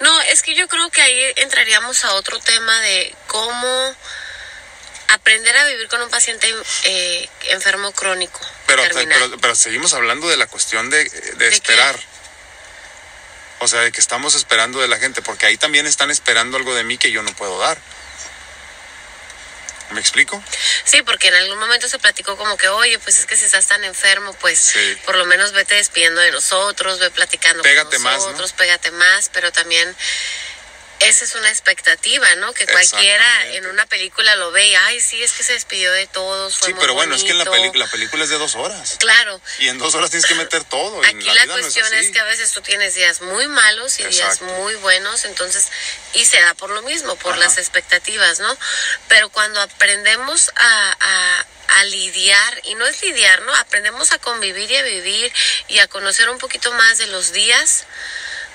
No, 0.00 0.20
es 0.22 0.42
que 0.42 0.54
yo 0.54 0.66
creo 0.68 0.90
que 0.90 1.00
ahí 1.00 1.32
entraríamos 1.36 2.04
a 2.04 2.14
otro 2.14 2.40
tema 2.40 2.80
de 2.80 3.14
cómo 3.28 3.94
aprender 5.08 5.56
a 5.56 5.66
vivir 5.66 5.88
con 5.88 6.02
un 6.02 6.10
paciente 6.10 6.52
eh, 6.84 7.28
enfermo 7.50 7.92
crónico. 7.92 8.40
Pero, 8.66 8.82
pero, 9.40 9.54
seguimos 9.54 9.94
hablando 9.94 10.28
de 10.28 10.36
la 10.36 10.46
cuestión 10.46 10.90
de, 10.90 11.02
esperar. 11.50 11.98
O 13.60 13.68
sea, 13.68 13.80
de 13.80 13.92
que 13.92 14.00
estamos 14.00 14.34
esperando 14.34 14.80
de 14.80 14.88
la 14.88 14.98
gente, 14.98 15.22
porque 15.22 15.46
ahí 15.46 15.56
también 15.56 15.86
están 15.86 16.10
esperando 16.10 16.56
algo 16.56 16.74
de 16.74 16.84
mí 16.84 16.98
que 16.98 17.10
yo 17.10 17.22
no 17.22 17.32
puedo 17.34 17.58
dar. 17.58 17.78
¿Me 19.90 20.00
explico? 20.00 20.42
Sí, 20.84 21.02
porque 21.02 21.28
en 21.28 21.34
algún 21.34 21.58
momento 21.58 21.88
se 21.88 21.98
platicó 21.98 22.36
como 22.36 22.56
que, 22.56 22.68
oye, 22.68 22.98
pues 22.98 23.18
es 23.20 23.26
que 23.26 23.36
si 23.36 23.44
estás 23.44 23.66
tan 23.66 23.84
enfermo, 23.84 24.32
pues 24.40 24.74
por 25.04 25.16
lo 25.16 25.24
menos 25.26 25.52
vete 25.52 25.76
despidiendo 25.76 26.20
de 26.20 26.32
nosotros, 26.32 26.98
ve 26.98 27.10
platicando 27.10 27.62
con 27.62 28.02
nosotros, 28.02 28.52
pégate 28.52 28.90
más, 28.90 29.30
pero 29.32 29.52
también 29.52 29.94
esa 31.00 31.24
es 31.24 31.34
una 31.34 31.48
expectativa, 31.50 32.34
¿no? 32.36 32.52
Que 32.52 32.66
cualquiera 32.66 33.48
en 33.48 33.66
una 33.66 33.86
película 33.86 34.34
lo 34.36 34.50
ve 34.50 34.66
y, 34.68 34.74
ay, 34.74 35.00
sí, 35.00 35.22
es 35.22 35.32
que 35.32 35.42
se 35.42 35.52
despidió 35.52 35.92
de 35.92 36.06
todos. 36.06 36.56
Fue 36.56 36.68
sí, 36.68 36.74
pero 36.78 36.94
bueno, 36.94 37.14
es 37.14 37.24
que 37.24 37.30
en 37.30 37.38
la, 37.38 37.44
la, 37.44 37.86
película 37.86 38.24
es 38.24 38.30
de 38.30 38.38
dos 38.38 38.54
horas. 38.54 38.96
Claro. 38.98 39.40
Y 39.58 39.68
en 39.68 39.78
dos 39.78 39.94
horas 39.94 40.10
tienes 40.10 40.26
que 40.26 40.34
meter 40.34 40.64
todo. 40.64 41.00
Aquí 41.04 41.22
la, 41.22 41.46
cuestión 41.46 41.92
es, 41.94 42.10
que 42.10 42.20
a 42.20 42.24
veces 42.24 42.50
tú 42.52 42.60
tienes 42.62 42.94
días 42.94 43.20
muy 43.20 43.46
malos 43.48 43.98
y 44.00 44.04
días 44.04 44.40
muy 44.42 44.74
buenos, 44.76 45.24
entonces, 45.24 45.66
y 46.14 46.24
se 46.24 46.40
da 46.40 46.54
por 46.54 46.70
lo 46.70 46.82
mismo, 46.82 47.16
por 47.16 47.36
las 47.36 47.58
expectativas, 47.58 48.40
¿no? 48.40 48.56
Pero 49.08 49.28
cuando 49.28 49.60
aprendemos 49.60 50.50
a, 50.56 50.96
a 51.00 51.46
a 51.68 51.84
lidiar, 51.84 52.60
y 52.64 52.74
no 52.76 52.86
es 52.86 53.02
lidiar, 53.02 53.42
¿no? 53.42 53.54
Aprendemos 53.56 54.12
a 54.12 54.18
convivir 54.18 54.70
y 54.70 54.76
a 54.76 54.82
vivir 54.82 55.32
y 55.68 55.78
a 55.80 55.88
conocer 55.88 56.28
un 56.30 56.38
poquito 56.38 56.72
más 56.72 56.98
de 56.98 57.06
los 57.08 57.32
días, 57.32 57.86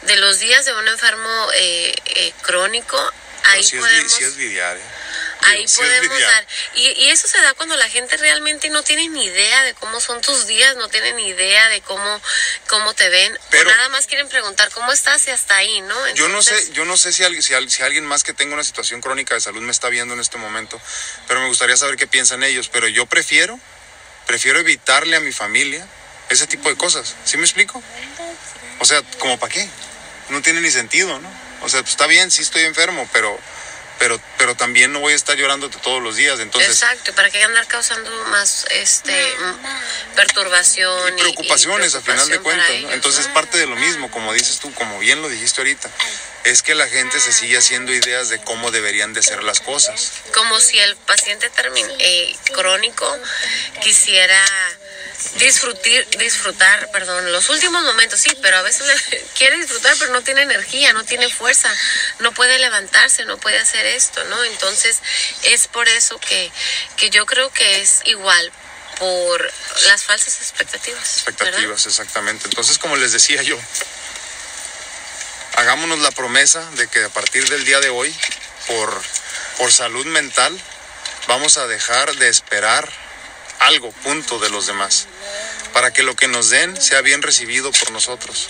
de 0.04 0.16
los 0.18 0.40
días 0.40 0.66
de 0.66 0.74
un 0.74 0.88
enfermo 0.88 1.48
eh, 1.56 1.94
eh, 2.06 2.34
crónico, 2.42 2.98
ahí 3.46 3.68
podemos... 3.70 4.22
Es, 4.22 4.38
¿eh? 4.38 4.82
Ahí 5.44 5.66
podemos 5.76 6.20
dar. 6.20 6.48
Y, 6.76 6.88
y, 6.92 7.10
eso 7.10 7.28
se 7.28 7.42
da 7.42 7.54
cuando 7.56 7.76
la 7.76 7.90
gente 7.90 8.16
realmente 8.18 8.70
no 8.70 8.84
tiene 8.84 9.10
ni 9.10 9.26
idea 9.26 9.64
de 9.64 9.74
cómo 9.74 10.00
son 10.00 10.22
tus 10.22 10.46
días, 10.46 10.76
no 10.76 10.88
tiene 10.88 11.14
ni 11.14 11.30
idea 11.30 11.68
de 11.70 11.82
cómo, 11.82 12.22
cómo 12.68 12.94
te 12.94 13.10
ven. 13.10 13.38
Pero, 13.50 13.70
o 13.70 13.74
nada 13.74 13.90
más 13.90 14.06
quieren 14.06 14.30
preguntar 14.30 14.70
cómo 14.72 14.92
estás 14.92 15.28
y 15.28 15.32
hasta 15.32 15.56
ahí, 15.56 15.82
¿no? 15.82 16.14
yo 16.14 16.28
no 16.30 16.44
sé, 16.44 16.72
yo 16.74 16.86
no 16.86 16.96
sé 16.96 17.12
si, 17.12 17.24
si, 17.42 17.54
si, 17.70 17.84
alguien 17.84 18.06
más 18.06 18.24
que 18.24 18.34
tenga 18.34 18.54
una 18.54 18.64
situación 18.64 19.02
crónica 19.02 19.34
de 19.34 19.42
salud 19.42 19.62
me 19.62 19.72
está 19.72 19.90
viendo 19.90 20.14
en 20.14 20.20
este 20.20 20.38
momento, 20.38 20.80
pero 21.28 21.40
me 21.42 21.48
gustaría 21.48 21.76
saber 21.76 21.96
qué 21.96 22.08
piensan 22.08 22.44
ellos. 22.44 22.70
Pero 22.70 22.88
yo 22.88 23.08
prefiero, 23.08 23.60
prefiero 24.28 24.60
evitarle 24.60 25.16
a 25.16 25.22
mi 25.22 25.32
familia 25.32 25.86
ese 26.30 26.46
tipo 26.46 26.70
de 26.70 26.78
cosas. 26.78 27.16
¿Sí 27.26 27.38
me 27.38 27.44
explico? 27.44 27.82
O 28.80 28.86
sea, 28.86 29.02
¿como 29.20 29.40
para 29.40 29.54
qué? 29.54 29.68
No 30.32 30.42
tiene 30.42 30.62
ni 30.62 30.72
sentido, 30.72 31.20
¿no? 31.20 31.30
O 31.62 31.70
sea, 31.70 31.82
pues 31.82 31.92
está 31.92 32.08
bien, 32.08 32.32
sí 32.32 32.42
estoy 32.42 32.64
enfermo, 32.64 33.08
pero, 33.14 33.40
pero, 34.00 34.20
pero 34.38 34.56
también 34.56 34.92
no 34.92 35.00
voy 35.00 35.14
a 35.14 35.16
estar 35.16 35.38
llorándote 35.38 35.78
todos 35.78 36.02
los 36.02 36.16
días, 36.16 36.40
entonces. 36.40 36.72
Exacto, 36.72 37.14
¿para 37.14 37.30
qué 37.30 37.44
andar 37.44 37.68
causando 37.68 38.10
más, 38.30 38.66
este, 38.72 39.14
perturbación 40.16 41.14
y 41.20 41.22
preocupaciones, 41.22 41.94
a 41.94 42.02
final 42.02 42.28
de 42.28 42.40
cuentas, 42.40 42.82
¿no? 42.82 42.92
Entonces 42.94 43.28
parte 43.28 43.58
de 43.58 43.68
lo 43.68 43.76
mismo, 43.76 44.10
como 44.10 44.34
dices 44.34 44.60
tú, 44.60 44.74
como 44.74 44.98
bien 45.00 45.22
lo 45.22 45.30
dijiste 45.30 45.62
ahorita, 45.62 45.90
es 46.46 46.64
que 46.64 46.74
la 46.74 46.88
gente 46.88 47.20
se 47.20 47.32
sigue 47.32 47.58
haciendo 47.58 47.94
ideas 47.94 48.30
de 48.30 48.42
cómo 48.42 48.72
deberían 48.72 49.14
de 49.14 49.22
ser 49.22 49.44
las 49.44 49.60
cosas. 49.60 50.14
Como 50.34 50.60
si 50.60 50.80
el 50.80 50.96
paciente 50.96 51.52
eh, 52.00 52.36
crónico 52.54 53.18
quisiera 53.84 54.44
disfrutar, 55.38 56.08
disfrutar, 56.18 56.90
perdón, 56.92 57.32
los 57.32 57.50
últimos 57.50 57.84
momentos, 57.84 58.20
sí, 58.20 58.36
pero 58.42 58.58
a 58.58 58.62
veces 58.62 58.88
quiere 59.38 59.58
disfrutar, 59.58 59.96
pero 60.00 60.12
no 60.14 60.22
tiene 60.22 60.42
energía, 60.42 60.94
no 60.94 61.04
tiene 61.04 61.30
fuerza, 61.30 61.74
no 62.20 62.32
puede 62.34 62.60
levantarse, 62.60 63.26
no 63.26 63.38
puede 63.38 63.60
hacer 63.60 63.86
esto, 63.86 64.24
¿no? 64.26 64.44
Entonces 64.46 65.00
es 65.44 65.68
por 65.68 65.88
eso 65.88 66.20
que, 66.20 66.52
que 66.98 67.10
yo 67.10 67.26
creo 67.26 67.52
que 67.52 67.82
es 67.82 68.02
igual, 68.06 68.52
por 69.00 69.52
las 69.88 70.04
falsas 70.04 70.42
expectativas. 70.42 71.24
Expectativas, 71.26 71.86
exactamente. 71.88 72.46
Entonces, 72.46 72.78
como 72.78 72.98
les 72.98 73.12
decía 73.12 73.42
yo, 73.42 73.60
hagámonos 75.56 76.00
la 76.00 76.12
promesa 76.12 76.64
de 76.72 76.88
que 76.88 77.04
a 77.04 77.10
partir 77.10 77.50
del 77.50 77.66
día 77.66 77.80
de 77.80 77.90
hoy, 77.90 78.16
por 78.68 79.02
por 79.58 79.72
salud 79.72 80.08
mental, 80.08 80.60
vamos 81.28 81.58
a 81.58 81.68
dejar 81.68 82.16
de 82.16 82.30
esperar 82.30 82.92
algo, 83.60 83.92
punto, 83.92 84.40
de 84.40 84.50
los 84.50 84.66
demás, 84.66 85.08
para 85.74 85.92
que 85.92 86.04
lo 86.04 86.16
que 86.16 86.28
nos 86.28 86.50
den 86.50 86.80
sea 86.82 87.02
bien 87.02 87.22
recibido 87.22 87.72
por 87.72 87.92
nosotros. 87.92 88.50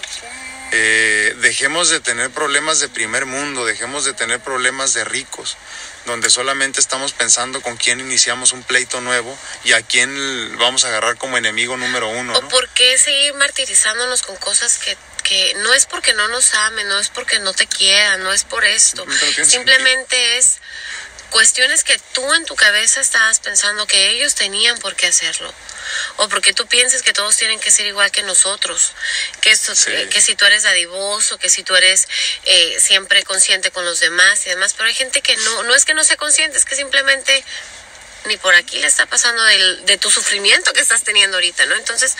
Eh, 0.73 1.35
dejemos 1.39 1.89
de 1.89 1.99
tener 1.99 2.31
problemas 2.31 2.79
de 2.79 2.87
primer 2.87 3.25
mundo, 3.25 3.65
dejemos 3.65 4.05
de 4.05 4.13
tener 4.13 4.39
problemas 4.39 4.93
de 4.93 5.03
ricos, 5.03 5.57
donde 6.05 6.29
solamente 6.29 6.79
estamos 6.79 7.11
pensando 7.11 7.61
con 7.61 7.75
quién 7.75 7.99
iniciamos 7.99 8.53
un 8.53 8.63
pleito 8.63 9.01
nuevo 9.01 9.37
y 9.65 9.73
a 9.73 9.81
quién 9.81 10.57
vamos 10.57 10.85
a 10.85 10.87
agarrar 10.87 11.17
como 11.17 11.37
enemigo 11.37 11.75
número 11.75 12.07
uno. 12.07 12.33
¿O 12.37 12.47
por 12.47 12.69
qué 12.69 12.97
seguir 12.97 13.33
martirizándonos 13.33 14.21
con 14.21 14.37
cosas 14.37 14.77
que, 14.77 14.97
que 15.23 15.55
no 15.55 15.73
es 15.73 15.85
porque 15.87 16.13
no 16.13 16.29
nos 16.29 16.53
amen, 16.53 16.87
no 16.87 16.99
es 16.99 17.09
porque 17.09 17.39
no 17.39 17.53
te 17.53 17.67
quieran, 17.67 18.23
no 18.23 18.31
es 18.31 18.45
por 18.45 18.63
esto, 18.63 19.05
simplemente 19.43 20.37
es 20.37 20.61
cuestiones 21.31 21.83
que 21.83 21.97
tú 22.13 22.33
en 22.35 22.45
tu 22.45 22.55
cabeza 22.55 23.01
estabas 23.01 23.39
pensando 23.39 23.87
que 23.87 24.11
ellos 24.11 24.35
tenían 24.35 24.77
por 24.77 24.95
qué 24.95 25.07
hacerlo. 25.07 25.51
O 26.17 26.29
porque 26.29 26.53
tú 26.53 26.67
piensas 26.67 27.01
que 27.01 27.13
todos 27.13 27.35
tienen 27.35 27.59
que 27.59 27.71
ser 27.71 27.87
igual 27.87 28.11
que 28.11 28.21
nosotros. 28.21 28.91
Que, 29.41 29.49
esto, 29.49 29.73
que 30.09 30.21
si 30.21 30.35
tú 30.35 30.45
eres 30.45 30.63
dadivoso, 30.63 31.39
que 31.39 31.49
si 31.49 31.63
tú 31.63 31.75
eres 31.75 32.07
eh, 32.45 32.77
siempre 32.79 33.23
consciente 33.23 33.71
con 33.71 33.83
los 33.85 33.99
demás 33.99 34.45
y 34.45 34.49
demás. 34.49 34.73
Pero 34.73 34.87
hay 34.87 34.93
gente 34.93 35.21
que 35.21 35.35
no, 35.37 35.63
no 35.63 35.73
es 35.73 35.85
que 35.85 35.95
no 35.95 36.03
sea 36.03 36.17
consciente, 36.17 36.57
es 36.57 36.65
que 36.65 36.75
simplemente 36.75 37.43
ni 38.25 38.37
por 38.37 38.53
aquí 38.53 38.77
le 38.79 38.87
está 38.87 39.07
pasando 39.07 39.43
de 39.43 39.97
tu 39.97 40.11
sufrimiento 40.11 40.73
que 40.73 40.81
estás 40.81 41.03
teniendo 41.03 41.37
ahorita, 41.37 41.65
¿no? 41.65 41.75
Entonces, 41.75 42.15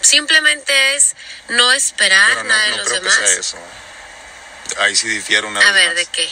simplemente 0.00 0.96
es 0.96 1.14
no 1.48 1.72
esperar 1.72 2.44
nada 2.44 2.64
de 2.70 2.76
los 2.76 2.90
demás. 2.90 3.54
Ahí 4.78 4.96
sí 4.96 5.08
difiere 5.08 5.46
una 5.46 5.60
A 5.60 5.72
ver, 5.72 5.94
¿de 5.94 6.06
qué? 6.06 6.28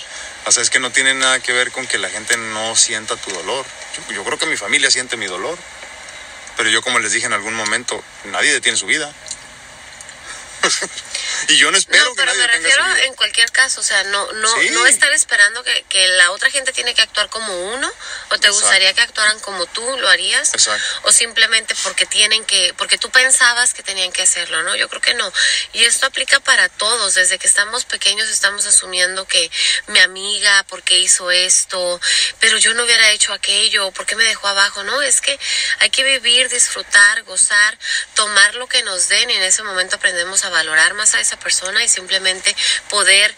O 0.47 0.53
sea, 0.53 0.63
es 0.63 0.71
que 0.71 0.79
no 0.79 0.91
tiene 0.93 1.13
nada 1.13 1.41
que 1.41 1.53
ver 1.53 1.73
con 1.73 1.89
que 1.89 1.99
la 1.99 2.09
gente 2.09 2.37
no 2.37 2.77
sienta 2.77 3.17
tu 3.17 3.33
dolor. 3.33 3.67
Yo, 4.15 4.23
creo 4.23 4.39
que 4.39 4.47
mi 4.47 4.57
familia 4.57 4.93
siente 4.93 5.17
mi 5.17 5.27
dolor. 5.27 5.59
Pero 6.57 6.71
yo, 6.71 6.83
como 6.83 7.01
les 7.01 7.11
dije 7.11 7.27
en 7.27 7.33
algún 7.33 7.55
momento, 7.55 8.03
nadie 8.27 8.53
detiene 8.53 8.79
su 8.79 8.87
vida. 8.87 9.13
y 11.49 11.57
yo 11.57 11.71
no 11.71 11.79
espero 11.79 12.05
no, 12.05 12.15
pero 12.15 12.35
me 12.35 12.47
refiero 12.47 12.85
en 13.05 13.15
cualquier 13.15 13.51
caso, 13.53 13.81
o 13.81 13.85
sea, 13.85 14.03
no 14.05 14.33
no 14.33 14.63
no 14.73 14.87
estar 14.87 15.13
esperando 15.13 15.63
que, 15.63 15.85
que, 15.89 16.09
la 16.09 16.31
otra 16.31 16.51
gente 16.51 16.73
tiene 16.73 16.95
que 16.95 17.03
actuar 17.03 17.29
como 17.29 17.73
uno 17.75 17.93
o 18.31 18.39
te 18.39 18.49
gustaría 18.51 18.93
que 18.95 19.03
actuaran 19.03 19.39
como 19.41 19.67
tú 19.67 19.83
lo 19.99 20.09
harías 20.09 20.55
Exacto. 20.55 20.85
o 21.03 21.13
simplemente 21.13 21.75
porque 21.83 22.07
tienen 22.07 22.45
que 22.45 22.75
porque 22.77 22.99
tú 22.99 23.11
pensabas 23.11 23.75
que 23.75 23.83
tenían 23.83 24.13
que 24.13 24.23
hacerlo, 24.23 24.63
¿no? 24.63 24.77
Yo 24.77 24.89
creo 24.89 25.01
que 25.01 25.15
no. 25.15 25.33
Y 25.73 25.85
esto 25.85 26.07
aplica 26.07 26.41
para 26.41 26.69
todos, 26.69 27.15
desde 27.15 27.39
que 27.39 27.47
estamos 27.47 27.85
pequeños 27.85 28.29
estamos 28.29 28.67
asumiendo 28.67 29.27
que 29.27 29.51
mi 29.89 29.99
amiga 30.01 30.65
porque 30.69 30.99
hizo 30.99 31.31
esto, 31.31 32.01
pero 32.41 32.59
yo 32.59 32.75
no 32.75 32.85
hubiera 32.85 33.11
hecho 33.11 33.33
aquello, 33.33 33.91
¿por 33.93 34.07
qué 34.07 34.17
me 34.17 34.25
dejó 34.25 34.49
abajo? 34.49 34.83
No, 34.85 35.03
es 35.03 35.21
que 35.21 35.39
hay 35.81 35.91
que 35.91 36.05
vivir, 36.05 36.49
disfrutar, 36.49 37.23
gozar, 37.25 37.79
tomar 38.15 38.55
lo 38.55 38.69
que 38.69 38.83
nos 38.83 39.09
den 39.09 39.31
y 39.31 39.35
en 39.35 39.43
ese 39.43 39.63
momento 39.63 39.97
aprendemos 39.97 40.45
a 40.45 40.51
valorar 40.51 40.95
más 40.95 41.15
a 41.15 41.21
esa 41.27 41.39
persona 41.39 41.83
y 41.83 41.89
simplemente 41.89 42.55
poder, 42.89 43.35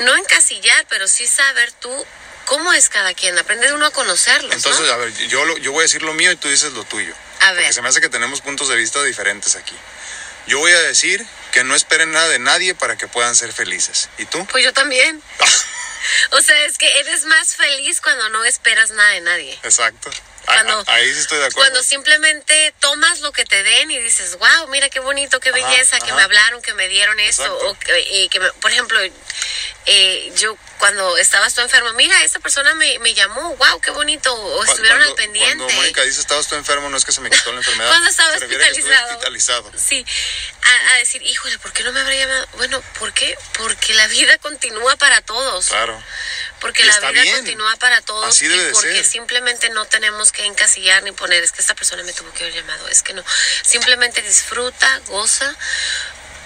no 0.00 0.14
encasillar, 0.16 0.86
pero 0.88 1.08
sí 1.08 1.26
saber 1.26 1.72
tú 1.72 2.06
cómo 2.44 2.72
es 2.72 2.88
cada 2.88 3.14
quien, 3.14 3.38
aprender 3.38 3.72
uno 3.74 3.86
a 3.86 3.90
conocerlos. 3.90 4.54
Entonces, 4.54 4.88
a 4.90 4.96
ver, 4.96 5.12
yo, 5.28 5.58
yo 5.58 5.72
voy 5.72 5.80
a 5.80 5.82
decir 5.82 6.02
lo 6.02 6.14
mío 6.14 6.32
y 6.32 6.36
tú 6.36 6.48
dices 6.48 6.72
lo 6.72 6.84
tuyo. 6.84 7.14
A 7.40 7.52
ver. 7.52 7.56
Porque 7.56 7.72
se 7.72 7.82
me 7.82 7.88
hace 7.88 8.00
que 8.00 8.08
tenemos 8.08 8.40
puntos 8.40 8.68
de 8.68 8.76
vista 8.76 9.02
diferentes 9.02 9.56
aquí. 9.56 9.74
Yo 10.46 10.58
voy 10.58 10.72
a 10.72 10.80
decir 10.82 11.26
que 11.52 11.64
no 11.64 11.74
esperen 11.74 12.12
nada 12.12 12.28
de 12.28 12.38
nadie 12.38 12.74
para 12.74 12.96
que 12.96 13.08
puedan 13.08 13.34
ser 13.34 13.52
felices. 13.52 14.08
¿Y 14.18 14.26
tú? 14.26 14.46
Pues 14.46 14.64
yo 14.64 14.72
también. 14.72 15.20
o 16.30 16.40
sea, 16.40 16.64
es 16.64 16.78
que 16.78 17.00
eres 17.00 17.24
más 17.24 17.56
feliz 17.56 18.00
cuando 18.00 18.28
no 18.28 18.44
esperas 18.44 18.90
nada 18.90 19.10
de 19.10 19.20
nadie. 19.22 19.58
Exacto. 19.64 20.10
Cuando, 20.46 20.84
ahí 20.86 21.12
sí 21.12 21.20
estoy 21.20 21.38
de 21.38 21.46
acuerdo. 21.46 21.70
Cuando 21.70 21.82
simplemente 21.82 22.74
tomas 22.80 23.20
lo 23.20 23.32
que 23.32 23.44
te 23.44 23.62
den 23.62 23.90
y 23.90 23.98
dices, 23.98 24.38
wow, 24.38 24.68
mira 24.68 24.88
qué 24.88 25.00
bonito, 25.00 25.40
qué 25.40 25.50
belleza, 25.52 25.98
que 26.00 26.12
me 26.12 26.22
hablaron, 26.22 26.62
que 26.62 26.72
me 26.74 26.88
dieron 26.88 27.18
eso. 27.20 27.52
O 27.68 27.78
que, 27.78 28.28
que 28.30 28.40
por 28.40 28.70
ejemplo, 28.70 28.98
eh, 29.86 30.32
yo 30.36 30.56
cuando 30.78 31.16
estabas 31.16 31.54
tú 31.54 31.60
enfermo, 31.60 31.92
mira, 31.92 32.22
esta 32.24 32.40
persona 32.40 32.74
me, 32.74 32.98
me 32.98 33.14
llamó, 33.14 33.54
wow, 33.56 33.80
qué 33.80 33.92
bonito, 33.92 34.34
o 34.34 34.64
estuvieron 34.64 35.00
al 35.00 35.14
pendiente. 35.14 35.56
Cuando 35.56 35.74
Mónica 35.74 36.02
dice, 36.02 36.20
estabas 36.20 36.48
tú 36.48 36.56
enfermo, 36.56 36.88
no 36.90 36.96
es 36.96 37.04
que 37.04 37.12
se 37.12 37.20
me 37.20 37.30
quitó 37.30 37.52
la 37.52 37.58
enfermedad. 37.58 37.90
cuando 37.90 38.10
estaba 38.10 38.34
hospitalizado. 38.34 39.10
hospitalizado. 39.10 39.72
Sí, 39.76 40.04
a, 40.62 40.94
a, 40.94 40.98
decir, 40.98 41.22
híjole, 41.22 41.58
¿por 41.60 41.72
qué 41.72 41.84
no 41.84 41.92
me 41.92 42.00
habrá 42.00 42.14
llamado? 42.14 42.46
Bueno, 42.56 42.82
¿por 42.98 43.12
qué? 43.12 43.38
Porque 43.58 43.94
la 43.94 44.08
vida 44.08 44.36
continúa 44.42 44.96
para 44.96 45.22
todos. 45.22 45.66
Claro. 45.66 46.02
Porque 46.60 46.84
la 46.84 47.12
vida 47.12 47.32
continúa 47.36 47.76
para 47.76 48.00
todos 48.00 48.42
y 48.42 48.48
porque 48.72 49.04
simplemente 49.04 49.68
no 49.70 49.84
tenemos 49.84 50.32
que 50.32 50.46
encasillar 50.46 51.02
ni 51.04 51.12
poner, 51.12 51.44
es 51.44 51.52
que 51.52 51.60
esta 51.60 51.74
persona 51.74 52.02
me 52.02 52.12
tuvo 52.12 52.32
que 52.32 52.44
haber 52.44 52.54
llamado, 52.54 52.88
es 52.88 53.02
que 53.02 53.12
no. 53.12 53.22
Simplemente 53.62 54.20
disfruta, 54.22 55.00
goza, 55.06 55.54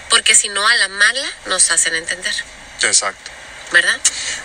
porque 0.09 0.35
si 0.35 0.49
no 0.49 0.67
a 0.67 0.75
la 0.75 0.89
mala 0.89 1.33
nos 1.45 1.71
hacen 1.71 1.95
entender. 1.95 2.35
Exacto. 2.87 3.31
¿verdad? 3.71 3.99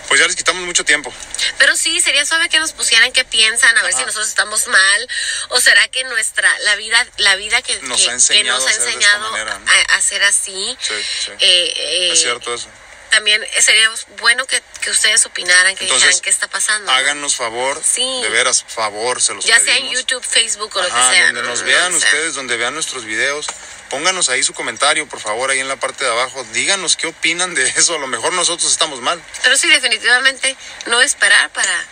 Pues 0.07 0.19
ya 0.19 0.27
les 0.27 0.35
quitamos 0.35 0.63
mucho 0.65 0.85
tiempo. 0.85 1.13
Pero 1.57 1.75
sí, 1.75 1.99
sería 1.99 2.25
suave 2.25 2.49
que 2.49 2.59
nos 2.59 2.71
pusieran 2.71 3.11
qué 3.11 3.25
piensan, 3.25 3.77
a 3.77 3.83
ver 3.83 3.93
si 3.93 3.99
nosotros 3.99 4.27
estamos 4.27 4.67
mal, 4.67 5.09
o 5.49 5.59
será 5.59 5.87
que 5.89 6.03
nuestra, 6.05 6.49
la 6.59 6.75
vida, 6.77 7.05
la 7.17 7.35
vida 7.35 7.61
que 7.61 7.77
nos 7.81 8.07
ha 8.07 8.13
enseñado, 8.13 8.65
a, 8.65 9.95
hacer 9.95 10.23
así. 10.23 10.77
Sí, 10.79 10.93
sí. 11.25 11.31
Eh, 11.39 11.73
eh, 11.75 12.09
es 12.13 12.21
cierto 12.21 12.53
eso 12.53 12.69
también 13.09 13.43
sería 13.59 13.89
bueno 14.19 14.45
que, 14.45 14.61
ustedes 14.89 15.25
opinaran, 15.25 15.75
que 15.75 15.85
dijeran 15.85 16.19
qué 16.19 16.29
está 16.29 16.47
pasando. 16.47 16.91
Háganos 16.91 17.35
favor, 17.35 17.81
de 17.81 18.29
veras, 18.29 18.63
favor, 18.67 19.21
se 19.21 19.33
los 19.33 19.43
Ya 19.43 19.59
sea 19.59 19.77
en 19.77 19.89
YouTube, 19.89 20.23
Facebook 20.23 20.71
o 20.75 20.81
lo 20.81 20.87
que 20.87 20.91
sea. 20.91 21.25
Donde 21.25 21.43
nos 21.43 21.63
vean 21.63 21.93
ustedes, 21.93 22.35
donde 22.35 22.57
vean 22.57 22.73
nuestros 22.73 23.05
videos, 23.05 23.47
pónganos 23.89 24.29
ahí 24.29 24.43
su 24.43 24.53
comentario, 24.53 25.07
por 25.07 25.19
favor, 25.19 25.49
ahí 25.49 25.59
en 25.59 25.67
la 25.67 25.77
parte 25.77 26.03
de 26.03 26.11
abajo. 26.11 26.45
Díganos 26.53 26.95
qué 26.95 27.07
opinan 27.07 27.53
de 27.53 27.67
eso. 27.77 27.95
A 27.95 27.99
lo 27.99 28.07
mejor 28.07 28.33
nosotros 28.33 28.71
estamos 28.71 29.01
mal. 29.01 29.21
Pero 29.43 29.57
sí, 29.57 29.67
definitivamente, 29.67 30.55
no 30.87 31.01
esperar 31.01 31.49
para 31.51 31.87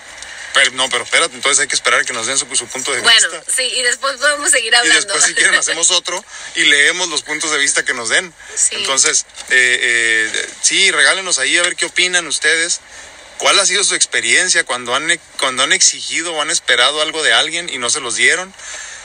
no, 0.73 0.89
pero 0.89 1.03
espérate, 1.03 1.35
entonces 1.35 1.59
hay 1.59 1.67
que 1.67 1.75
esperar 1.75 2.05
que 2.05 2.13
nos 2.13 2.27
den 2.27 2.37
su, 2.37 2.47
punto 2.47 2.91
de 2.93 3.01
vista. 3.01 3.27
Bueno, 3.27 3.43
sí, 3.53 3.63
y 3.63 3.81
después 3.83 4.15
podemos 4.17 4.49
seguir 4.49 4.73
hablando. 4.75 4.93
Y 4.93 5.03
después, 5.03 5.23
si 5.25 5.33
quieren, 5.33 5.55
hacemos 5.59 5.91
otro 5.91 6.23
y 6.55 6.63
leemos 6.63 7.09
los 7.09 7.23
puntos 7.23 7.51
de 7.51 7.57
vista 7.57 7.83
que 7.83 7.93
nos 7.93 8.09
den. 8.09 8.33
Entonces, 8.71 9.25
eh, 9.49 9.79
eh, 10.31 10.49
sí, 10.61 10.91
regálenos 10.91 11.39
ahí 11.39 11.57
a 11.57 11.61
ver 11.61 11.75
qué 11.75 11.85
opinan 11.85 12.25
ustedes. 12.27 12.79
¿Cuál 13.37 13.59
ha 13.59 13.65
sido 13.65 13.83
su 13.83 13.95
experiencia 13.95 14.63
cuando 14.63 14.95
han, 14.95 15.19
cuando 15.39 15.63
han 15.63 15.73
exigido 15.73 16.33
o 16.33 16.41
han 16.41 16.49
esperado 16.49 17.01
algo 17.01 17.21
de 17.21 17.33
alguien 17.33 17.69
y 17.69 17.77
no 17.77 17.89
se 17.89 17.99
los 17.99 18.15
dieron? 18.15 18.53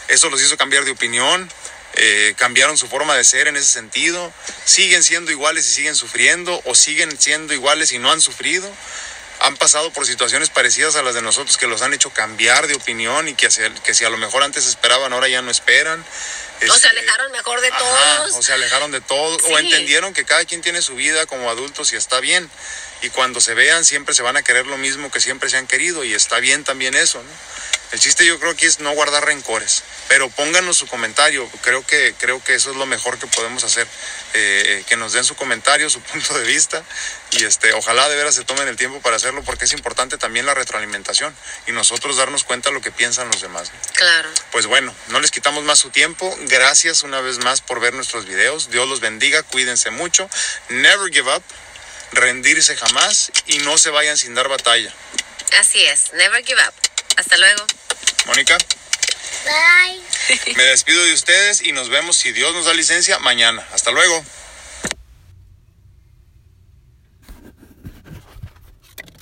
¿Eso 0.06 0.30
los 0.30 0.40
hizo 0.40 0.56
cambiar 0.56 0.84
de 0.84 0.92
opinión? 0.92 1.50
Eh, 1.94 2.34
cambiaron 2.36 2.78
su 2.78 2.86
forma 2.86 3.16
de 3.16 3.24
ser 3.24 3.48
en 3.48 3.56
ese 3.56 3.66
sentido, 3.66 4.32
siguen 4.64 5.02
siendo 5.02 5.32
iguales 5.32 5.66
y 5.66 5.70
siguen 5.70 5.96
sufriendo 5.96 6.60
o 6.64 6.74
siguen 6.74 7.20
siendo 7.20 7.52
iguales 7.52 7.92
y 7.92 7.98
no 7.98 8.12
han 8.12 8.20
sufrido 8.20 8.72
han 9.40 9.56
pasado 9.56 9.90
por 9.90 10.06
situaciones 10.06 10.50
parecidas 10.50 10.96
a 10.96 11.02
las 11.02 11.14
de 11.14 11.22
nosotros 11.22 11.56
que 11.56 11.66
los 11.66 11.82
han 11.82 11.94
hecho 11.94 12.10
cambiar 12.10 12.66
de 12.66 12.74
opinión 12.74 13.26
y 13.28 13.34
que, 13.34 13.48
que 13.82 13.94
si 13.94 14.04
a 14.04 14.10
lo 14.10 14.18
mejor 14.18 14.42
antes 14.42 14.66
esperaban, 14.66 15.12
ahora 15.12 15.28
ya 15.28 15.40
no 15.42 15.50
esperan. 15.50 16.00
o 16.00 16.60
se 16.60 16.66
este, 16.66 16.88
alejaron 16.88 17.32
mejor 17.32 17.60
de 17.60 17.70
todos. 17.70 18.34
O 18.34 18.42
se 18.42 18.52
alejaron 18.52 18.92
de 18.92 19.00
todos. 19.00 19.42
O 19.44 19.58
entendieron 19.58 20.12
que 20.12 20.24
cada 20.24 20.44
quien 20.44 20.60
tiene 20.60 20.82
su 20.82 20.94
vida 20.94 21.24
como 21.26 21.48
adultos 21.48 21.92
y 21.92 21.96
está 21.96 22.20
bien. 22.20 22.50
Y 23.02 23.08
cuando 23.08 23.40
se 23.40 23.54
vean 23.54 23.84
siempre 23.84 24.14
se 24.14 24.22
van 24.22 24.36
a 24.36 24.42
querer 24.42 24.66
lo 24.66 24.76
mismo 24.76 25.10
que 25.10 25.20
siempre 25.20 25.48
se 25.48 25.56
han 25.56 25.66
querido 25.66 26.04
y 26.04 26.12
está 26.12 26.38
bien 26.38 26.64
también 26.64 26.94
eso, 26.94 27.22
¿no? 27.22 27.30
El 27.92 27.98
chiste 27.98 28.24
yo 28.24 28.38
creo 28.38 28.54
que 28.54 28.66
es 28.66 28.78
no 28.78 28.92
guardar 28.92 29.24
rencores, 29.24 29.82
pero 30.06 30.30
pónganos 30.30 30.76
su 30.76 30.86
comentario, 30.86 31.50
creo 31.62 31.84
que, 31.84 32.14
creo 32.18 32.42
que 32.42 32.54
eso 32.54 32.70
es 32.70 32.76
lo 32.76 32.86
mejor 32.86 33.18
que 33.18 33.26
podemos 33.26 33.64
hacer, 33.64 33.84
eh, 34.34 34.62
eh, 34.64 34.84
que 34.86 34.96
nos 34.96 35.12
den 35.12 35.24
su 35.24 35.34
comentario, 35.34 35.90
su 35.90 36.00
punto 36.12 36.38
de 36.38 36.44
vista 36.44 36.84
y 37.32 37.44
este, 37.44 37.72
ojalá 37.72 38.08
de 38.08 38.14
veras 38.14 38.36
se 38.36 38.44
tomen 38.44 38.68
el 38.68 38.76
tiempo 38.76 39.00
para 39.00 39.16
hacerlo 39.16 39.42
porque 39.42 39.64
es 39.64 39.72
importante 39.72 40.18
también 40.18 40.46
la 40.46 40.54
retroalimentación 40.54 41.34
y 41.66 41.72
nosotros 41.72 42.16
darnos 42.16 42.44
cuenta 42.44 42.68
de 42.68 42.74
lo 42.76 42.80
que 42.80 42.92
piensan 42.92 43.28
los 43.28 43.40
demás. 43.40 43.72
Claro. 43.94 44.28
Pues 44.52 44.66
bueno, 44.66 44.94
no 45.08 45.18
les 45.18 45.32
quitamos 45.32 45.64
más 45.64 45.80
su 45.80 45.90
tiempo, 45.90 46.36
gracias 46.42 47.02
una 47.02 47.20
vez 47.20 47.38
más 47.38 47.60
por 47.60 47.80
ver 47.80 47.94
nuestros 47.94 48.24
videos, 48.24 48.70
Dios 48.70 48.88
los 48.88 49.00
bendiga, 49.00 49.42
cuídense 49.42 49.90
mucho, 49.90 50.30
never 50.68 51.12
give 51.12 51.34
up, 51.34 51.42
rendirse 52.12 52.76
jamás 52.76 53.32
y 53.46 53.58
no 53.58 53.78
se 53.78 53.90
vayan 53.90 54.16
sin 54.16 54.34
dar 54.34 54.48
batalla. 54.48 54.94
Así 55.58 55.84
es, 55.84 56.12
never 56.12 56.44
give 56.44 56.62
up. 56.62 56.74
Hasta 57.16 57.36
luego. 57.36 57.66
Mónica. 58.26 58.58
Bye. 59.44 60.54
Me 60.54 60.64
despido 60.64 61.02
de 61.04 61.12
ustedes 61.12 61.62
y 61.62 61.72
nos 61.72 61.88
vemos, 61.88 62.16
si 62.16 62.32
Dios 62.32 62.52
nos 62.54 62.66
da 62.66 62.74
licencia, 62.74 63.18
mañana. 63.18 63.66
Hasta 63.72 63.90
luego. 63.90 64.24